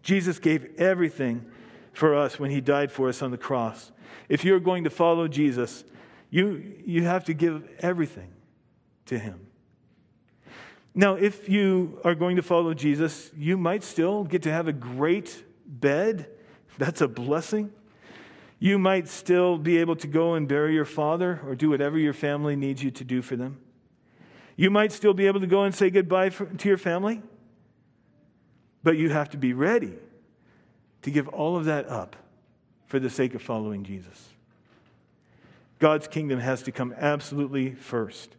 Jesus 0.00 0.38
gave 0.38 0.78
everything 0.78 1.44
for 1.92 2.14
us 2.14 2.38
when 2.38 2.52
he 2.52 2.60
died 2.60 2.92
for 2.92 3.08
us 3.08 3.20
on 3.20 3.32
the 3.32 3.36
cross. 3.36 3.90
If 4.28 4.44
you're 4.44 4.60
going 4.60 4.84
to 4.84 4.90
follow 4.90 5.26
Jesus, 5.26 5.82
you, 6.30 6.72
you 6.84 7.02
have 7.02 7.24
to 7.24 7.34
give 7.34 7.68
everything 7.80 8.32
to 9.06 9.18
him. 9.18 9.48
Now, 10.98 11.16
if 11.16 11.46
you 11.46 12.00
are 12.04 12.14
going 12.14 12.36
to 12.36 12.42
follow 12.42 12.72
Jesus, 12.72 13.30
you 13.36 13.58
might 13.58 13.84
still 13.84 14.24
get 14.24 14.42
to 14.44 14.50
have 14.50 14.66
a 14.66 14.72
great 14.72 15.44
bed. 15.66 16.26
That's 16.78 17.02
a 17.02 17.06
blessing. 17.06 17.70
You 18.58 18.78
might 18.78 19.06
still 19.06 19.58
be 19.58 19.76
able 19.76 19.96
to 19.96 20.06
go 20.06 20.32
and 20.32 20.48
bury 20.48 20.72
your 20.72 20.86
father 20.86 21.42
or 21.46 21.54
do 21.54 21.68
whatever 21.68 21.98
your 21.98 22.14
family 22.14 22.56
needs 22.56 22.82
you 22.82 22.90
to 22.92 23.04
do 23.04 23.20
for 23.20 23.36
them. 23.36 23.58
You 24.56 24.70
might 24.70 24.90
still 24.90 25.12
be 25.12 25.26
able 25.26 25.40
to 25.40 25.46
go 25.46 25.64
and 25.64 25.74
say 25.74 25.90
goodbye 25.90 26.30
for, 26.30 26.46
to 26.46 26.68
your 26.68 26.78
family, 26.78 27.22
but 28.82 28.96
you 28.96 29.10
have 29.10 29.28
to 29.30 29.36
be 29.36 29.52
ready 29.52 29.92
to 31.02 31.10
give 31.10 31.28
all 31.28 31.58
of 31.58 31.66
that 31.66 31.86
up 31.90 32.16
for 32.86 32.98
the 32.98 33.10
sake 33.10 33.34
of 33.34 33.42
following 33.42 33.84
Jesus. 33.84 34.28
God's 35.78 36.08
kingdom 36.08 36.40
has 36.40 36.62
to 36.62 36.72
come 36.72 36.94
absolutely 36.96 37.72
first. 37.72 38.34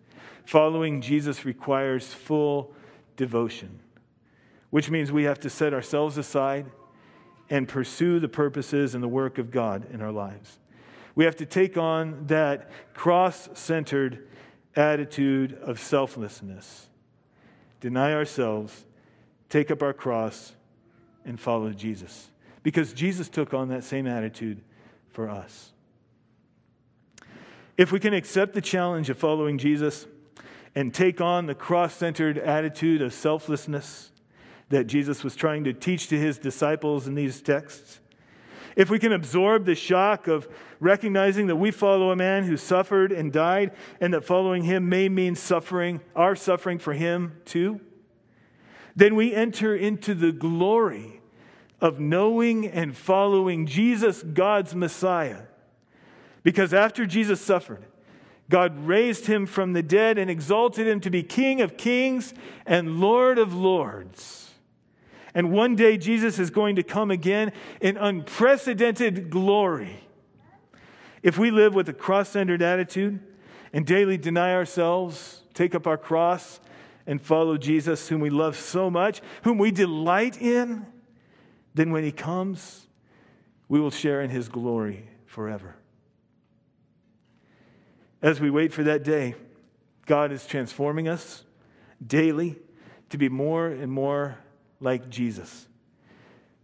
Following 0.48 1.02
Jesus 1.02 1.44
requires 1.44 2.14
full 2.14 2.74
devotion, 3.18 3.82
which 4.70 4.90
means 4.90 5.12
we 5.12 5.26
have 5.26 5.42
to 5.42 5.50
set 5.50 5.74
ourselves 5.74 6.18
aside 6.18 6.68
and 7.50 7.68
pursue 7.68 8.22
the 8.22 8.30
purposes 8.30 8.96
and 8.96 9.04
the 9.04 9.10
work 9.10 9.40
of 9.40 9.52
God 9.52 9.86
in 9.92 10.02
our 10.02 10.14
lives. 10.14 10.58
We 11.16 11.26
have 11.26 11.36
to 11.36 11.46
take 11.46 11.76
on 11.76 12.28
that 12.28 12.72
cross 12.94 13.50
centered 13.56 14.26
attitude 14.74 15.54
of 15.62 15.82
selflessness, 15.82 16.88
deny 17.82 18.14
ourselves, 18.14 18.86
take 19.50 19.70
up 19.70 19.84
our 19.84 19.92
cross, 19.92 20.56
and 21.26 21.38
follow 21.38 21.72
Jesus. 21.72 22.30
Because 22.64 22.94
Jesus 22.94 23.28
took 23.28 23.54
on 23.54 23.68
that 23.68 23.84
same 23.84 24.08
attitude 24.08 24.62
for 25.10 25.30
us. 25.30 25.74
If 27.76 27.92
we 27.92 28.00
can 28.00 28.14
accept 28.14 28.54
the 28.54 28.62
challenge 28.62 29.10
of 29.10 29.18
following 29.18 29.58
Jesus, 29.58 30.08
and 30.78 30.94
take 30.94 31.20
on 31.20 31.48
the 31.48 31.56
cross 31.56 31.96
centered 31.96 32.38
attitude 32.38 33.02
of 33.02 33.12
selflessness, 33.12 34.12
that 34.70 34.86
Jesus 34.86 35.24
was 35.24 35.36
trying 35.36 35.64
to 35.64 35.74
teach 35.74 36.08
to 36.08 36.20
his 36.20 36.38
disciples 36.38 37.08
in 37.08 37.16
these 37.16 37.42
texts. 37.42 38.00
If 38.76 38.88
we 38.88 39.00
can 39.00 39.12
absorb 39.12 39.66
the 39.66 39.74
shock 39.74 40.28
of 40.28 40.48
recognizing 40.80 41.48
that 41.48 41.56
we 41.56 41.72
follow 41.72 42.12
a 42.12 42.16
man 42.16 42.44
who 42.44 42.58
suffered 42.58 43.12
and 43.12 43.34
died, 43.34 43.72
and 44.00 44.14
that 44.14 44.24
following 44.24 44.66
him 44.66 44.88
may 44.88 45.10
mean 45.10 45.34
suffering, 45.34 46.00
our 46.16 46.36
suffering 46.36 46.78
for 46.78 46.94
him 46.94 47.42
too, 47.44 47.82
then 48.96 49.16
we 49.16 49.34
enter 49.34 49.76
into 49.76 50.14
the 50.14 50.32
glory 50.32 51.22
of 51.82 52.00
knowing 52.00 52.68
and 52.68 52.96
following 52.96 53.66
Jesus, 53.66 54.22
God's 54.22 54.76
Messiah. 54.76 55.42
Because 56.44 56.72
after 56.72 57.08
Jesus 57.08 57.42
suffered, 57.42 57.84
God 58.50 58.86
raised 58.86 59.26
him 59.26 59.46
from 59.46 59.74
the 59.74 59.84
dead 59.84 60.18
and 60.18 60.30
exalted 60.30 60.88
him 60.88 61.00
to 61.02 61.10
be 61.10 61.24
King 61.24 61.62
of 61.62 61.78
kings 61.78 62.34
and 62.66 63.00
Lord 63.00 63.38
of 63.38 63.54
lords. 63.54 64.52
And 65.34 65.52
one 65.52 65.76
day 65.76 65.98
Jesus 65.98 66.40
is 66.40 66.50
going 66.50 66.78
to 66.78 66.84
come 66.84 67.12
again 67.12 67.52
in 67.82 67.98
unprecedented 67.98 69.30
glory. 69.30 70.04
If 71.22 71.38
we 71.38 71.52
live 71.52 71.76
with 71.76 71.90
a 71.90 71.94
cross 71.94 72.30
centered 72.30 72.62
attitude 72.62 73.20
and 73.74 73.86
daily 73.86 74.18
deny 74.18 74.54
ourselves, 74.54 75.44
take 75.54 75.76
up 75.76 75.86
our 75.86 75.98
cross, 75.98 76.60
and 77.06 77.22
follow 77.22 77.58
Jesus, 77.58 78.10
whom 78.10 78.20
we 78.20 78.30
love 78.30 78.58
so 78.58 78.90
much, 78.90 79.22
whom 79.44 79.58
we 79.58 79.72
delight 79.72 80.42
in, 80.42 80.86
then 81.74 81.92
when 81.92 82.04
he 82.04 82.12
comes, 82.12 82.88
we 83.70 83.80
will 83.80 83.92
share 83.92 84.22
in 84.22 84.30
his 84.30 84.50
glory 84.50 85.10
forever. 85.26 85.76
As 88.22 88.40
we 88.40 88.50
wait 88.50 88.74
for 88.74 88.84
that 88.84 89.04
day, 89.04 89.36
God 90.06 90.32
is 90.32 90.46
transforming 90.46 91.08
us 91.08 91.44
daily 92.06 92.58
to 93.10 93.18
be 93.18 93.30
more 93.30 93.68
and 93.68 93.92
more 93.92 94.38
like 94.80 95.10
Jesus. 95.10 95.68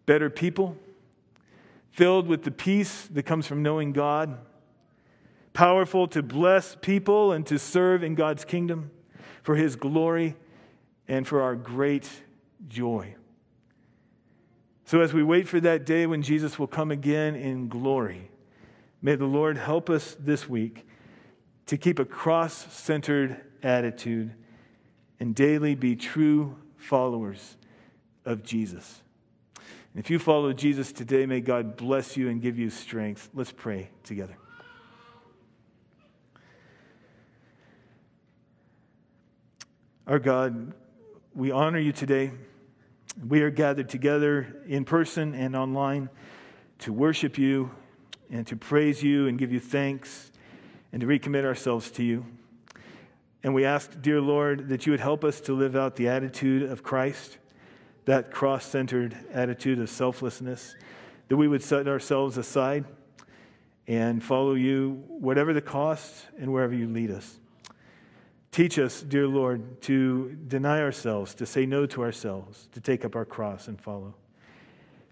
Better 0.06 0.30
people, 0.30 0.78
filled 1.92 2.28
with 2.28 2.44
the 2.44 2.52
peace 2.52 3.08
that 3.12 3.24
comes 3.24 3.46
from 3.46 3.62
knowing 3.62 3.94
God, 3.94 4.38
powerful 5.54 6.08
to 6.08 6.24
bless 6.24 6.76
people 6.76 7.32
and 7.32 7.46
to 7.46 7.60
serve 7.60 8.04
in 8.04 8.16
God's 8.16 8.44
kingdom 8.44 8.90
for 9.44 9.56
his 9.56 9.76
glory 9.76 10.36
and 11.08 11.28
for 11.28 11.42
our 11.42 11.56
great 11.56 12.10
joy. 12.68 13.16
So, 14.86 15.02
as 15.02 15.14
we 15.14 15.24
wait 15.24 15.48
for 15.48 15.60
that 15.60 15.86
day 15.86 16.06
when 16.08 16.22
Jesus 16.22 16.58
will 16.58 16.68
come 16.68 16.92
again 16.92 17.36
in 17.36 17.68
glory, 17.70 18.30
may 19.02 19.16
the 19.16 19.26
Lord 19.26 19.58
help 19.58 19.90
us 19.90 20.16
this 20.20 20.50
week 20.50 20.86
to 21.68 21.78
keep 21.78 22.00
a 22.00 22.06
cross 22.06 22.54
centered 22.74 23.40
attitude 23.62 24.34
and 25.20 25.34
daily 25.34 25.76
be 25.76 25.96
true 25.96 26.58
followers 26.76 27.56
of 28.26 28.44
Jesus. 28.44 29.02
And 29.56 30.04
if 30.04 30.10
you 30.10 30.20
follow 30.20 30.52
Jesus 30.54 30.92
today, 30.92 31.26
may 31.26 31.40
God 31.40 31.78
bless 31.78 32.18
you 32.18 32.30
and 32.30 32.42
give 32.42 32.58
you 32.58 32.70
strength. 32.70 33.30
Let's 33.34 33.52
pray 33.52 33.90
together. 34.04 34.36
Our 40.06 40.20
God, 40.20 40.74
we 41.34 41.52
honor 41.52 41.80
you 41.80 41.94
today. 41.94 42.32
We 43.26 43.42
are 43.44 43.50
gathered 43.50 43.88
together 43.88 44.62
in 44.68 44.84
person 44.84 45.34
and 45.34 45.56
online 45.56 46.10
to 46.80 46.92
worship 46.92 47.38
you 47.38 47.72
and 48.30 48.46
to 48.48 48.58
praise 48.58 49.02
you 49.02 49.28
and 49.28 49.38
give 49.38 49.54
you 49.54 49.62
thanks 49.62 50.33
and 50.94 51.02
to 51.02 51.08
recommit 51.08 51.44
ourselves 51.44 51.92
to 51.92 52.04
you. 52.04 52.26
And 53.44 53.54
we 53.54 53.66
ask, 53.66 54.02
dear 54.02 54.22
Lord, 54.22 54.70
that 54.70 54.86
you 54.86 54.94
would 54.94 55.02
help 55.02 55.26
us 55.26 55.42
to 55.42 55.54
live 55.54 55.76
out 55.76 55.98
the 55.98 56.08
attitude 56.08 56.64
of 56.64 56.84
Christ, 56.84 57.40
that 58.06 58.32
cross 58.32 58.64
centered 58.66 59.18
attitude 59.34 59.80
of 59.80 59.90
selflessness, 59.90 60.76
that 61.28 61.36
we 61.36 61.48
would 61.48 61.64
set 61.64 61.88
ourselves 61.88 62.38
aside 62.38 62.86
and 63.88 64.24
follow 64.24 64.54
you, 64.54 65.04
whatever 65.08 65.52
the 65.52 65.62
cost 65.62 66.28
and 66.40 66.54
wherever 66.54 66.74
you 66.74 66.88
lead 66.88 67.12
us. 67.12 67.40
Teach 68.52 68.78
us, 68.78 69.02
dear 69.02 69.28
Lord, 69.28 69.82
to 69.82 70.38
deny 70.48 70.80
ourselves, 70.80 71.34
to 71.36 71.46
say 71.46 71.66
no 71.66 71.86
to 71.88 72.04
ourselves, 72.04 72.70
to 72.74 72.80
take 72.80 73.04
up 73.04 73.16
our 73.16 73.26
cross 73.26 73.68
and 73.68 73.82
follow. 73.82 74.14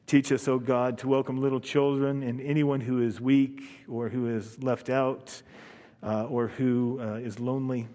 Teach 0.05 0.31
us, 0.31 0.47
O 0.47 0.53
oh 0.53 0.59
God, 0.59 0.99
to 0.99 1.07
welcome 1.07 1.41
little 1.41 1.59
children 1.59 2.21
and 2.21 2.39
anyone 2.39 2.81
who 2.81 3.01
is 3.01 3.19
weak 3.19 3.61
or 3.89 4.09
who 4.09 4.27
is 4.27 4.61
left 4.61 4.89
out 4.89 5.41
uh, 6.03 6.25
or 6.25 6.47
who 6.47 6.99
uh, 7.01 7.15
is 7.15 7.39
lonely. 7.39 7.87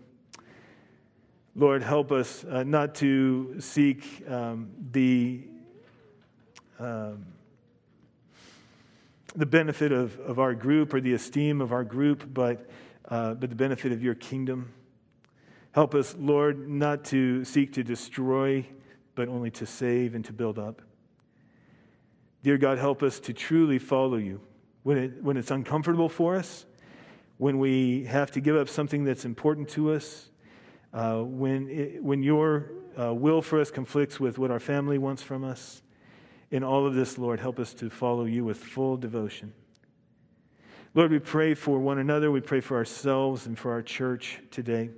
Lord, 1.55 1.83
help 1.83 2.13
us 2.13 2.45
uh, 2.45 2.65
not 2.65 2.95
to 2.97 3.61
seek 3.61 4.23
um, 4.29 4.71
the, 4.93 5.41
um, 6.79 7.25
the 9.35 9.47
benefit 9.47 9.91
of, 9.91 10.19
of 10.21 10.39
our 10.39 10.55
group 10.55 10.93
or 10.93 11.01
the 11.01 11.15
esteem 11.15 11.61
of 11.61 11.73
our 11.73 11.85
group, 11.85 12.29
but, 12.33 12.69
uh, 13.09 13.35
but 13.35 13.49
the 13.49 13.57
benefit 13.57 13.91
of 13.93 14.03
your 14.03 14.15
kingdom. 14.15 14.73
Help 15.73 15.95
us, 15.95 16.15
Lord, 16.19 16.69
not 16.69 17.05
to 17.07 17.45
seek 17.45 17.73
to 17.75 17.83
destroy, 17.83 18.67
but 19.15 19.29
only 19.29 19.51
to 19.53 19.67
save 19.67 20.15
and 20.15 20.25
to 20.27 20.33
build 20.33 20.59
up. 20.59 20.83
Dear 22.43 22.59
God, 22.59 22.79
help 22.79 23.03
us 23.03 23.19
to 23.21 23.33
truly 23.33 23.79
follow 23.79 24.19
you 24.19 24.41
when, 24.85 24.99
it, 24.99 25.23
when 25.23 25.37
it's 25.37 25.51
uncomfortable 25.51 26.09
for 26.09 26.37
us, 26.37 26.65
when 27.39 27.59
we 27.59 28.05
have 28.05 28.31
to 28.33 28.41
give 28.41 28.57
up 28.57 28.69
something 28.69 29.05
that's 29.05 29.25
important 29.25 29.69
to 29.71 29.93
us, 29.93 30.31
uh, 30.93 31.19
when, 31.21 31.69
it, 31.69 32.03
when 32.03 32.23
your 32.23 32.71
uh, 32.99 33.13
will 33.13 33.43
for 33.43 33.61
us 33.61 33.71
conflicts 33.71 34.19
with 34.19 34.39
what 34.39 34.51
our 34.51 34.61
family 34.61 34.99
wants 34.99 35.23
from 35.23 35.45
us. 35.45 35.83
In 36.51 36.63
all 36.63 36.87
of 36.87 36.95
this, 36.95 37.19
Lord, 37.19 37.41
help 37.41 37.59
us 37.59 37.75
to 37.75 37.91
follow 37.91 38.25
you 38.25 38.45
with 38.45 38.59
full 38.59 38.97
devotion. 38.97 39.53
Lord, 40.95 41.11
we 41.11 41.19
pray 41.19 41.53
for 41.53 41.79
one 41.79 41.99
another. 41.99 42.31
We 42.31 42.41
pray 42.41 42.61
for 42.61 42.77
ourselves 42.77 43.47
and 43.47 43.59
for 43.59 43.73
our 43.73 43.83
church 43.83 44.41
today. 44.51 44.91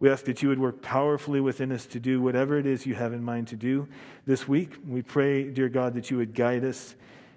We 0.00 0.10
ask 0.10 0.24
that 0.24 0.42
you 0.42 0.48
would 0.48 0.58
work 0.58 0.82
powerfully 0.82 1.40
within 1.40 1.70
us 1.70 1.86
to 1.86 2.00
do 2.00 2.20
whatever 2.20 2.58
it 2.58 2.66
is 2.66 2.86
you 2.86 2.96
have 2.96 3.12
in 3.12 3.22
mind 3.22 3.46
to 3.48 3.56
do 3.56 3.86
this 4.26 4.48
week. 4.48 4.72
We 4.84 5.02
pray, 5.02 5.44
dear 5.44 5.68
God, 5.68 5.94
that 5.94 6.10
you 6.10 6.16
would 6.16 6.34
guide 6.34 6.64
us 6.64 6.96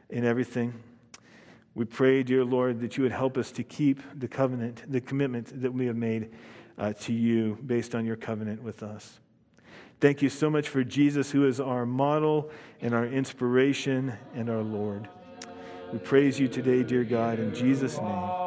in 0.10 0.26
everything. 0.26 0.74
We 1.76 1.84
pray, 1.84 2.24
dear 2.24 2.46
Lord, 2.46 2.80
that 2.80 2.96
you 2.96 3.04
would 3.04 3.12
help 3.12 3.38
us 3.38 3.52
to 3.52 3.64
keep 3.64 4.02
the 4.18 4.30
covenant, 4.30 4.90
the 4.90 5.02
commitment 5.02 5.62
that 5.62 5.74
we 5.74 5.86
have 5.88 5.98
made 5.98 6.32
uh, 6.78 6.94
to 6.94 7.14
you 7.14 7.58
based 7.66 7.94
on 7.94 8.06
your 8.06 8.16
covenant 8.16 8.64
with 8.64 8.82
us. 8.82 9.20
Thank 10.00 10.22
you 10.22 10.30
so 10.30 10.50
much 10.50 10.70
for 10.70 10.84
Jesus, 10.84 11.32
who 11.32 11.46
is 11.46 11.60
our 11.60 11.86
model 11.86 12.50
and 12.82 12.94
our 12.94 13.06
inspiration 13.06 14.14
and 14.34 14.50
our 14.50 14.62
Lord. 14.62 15.10
We 15.92 16.00
praise 16.00 16.40
you 16.40 16.48
today, 16.48 16.84
dear 16.84 17.04
God, 17.04 17.40
in 17.40 17.54
Jesus' 17.54 17.98
name. 17.98 18.45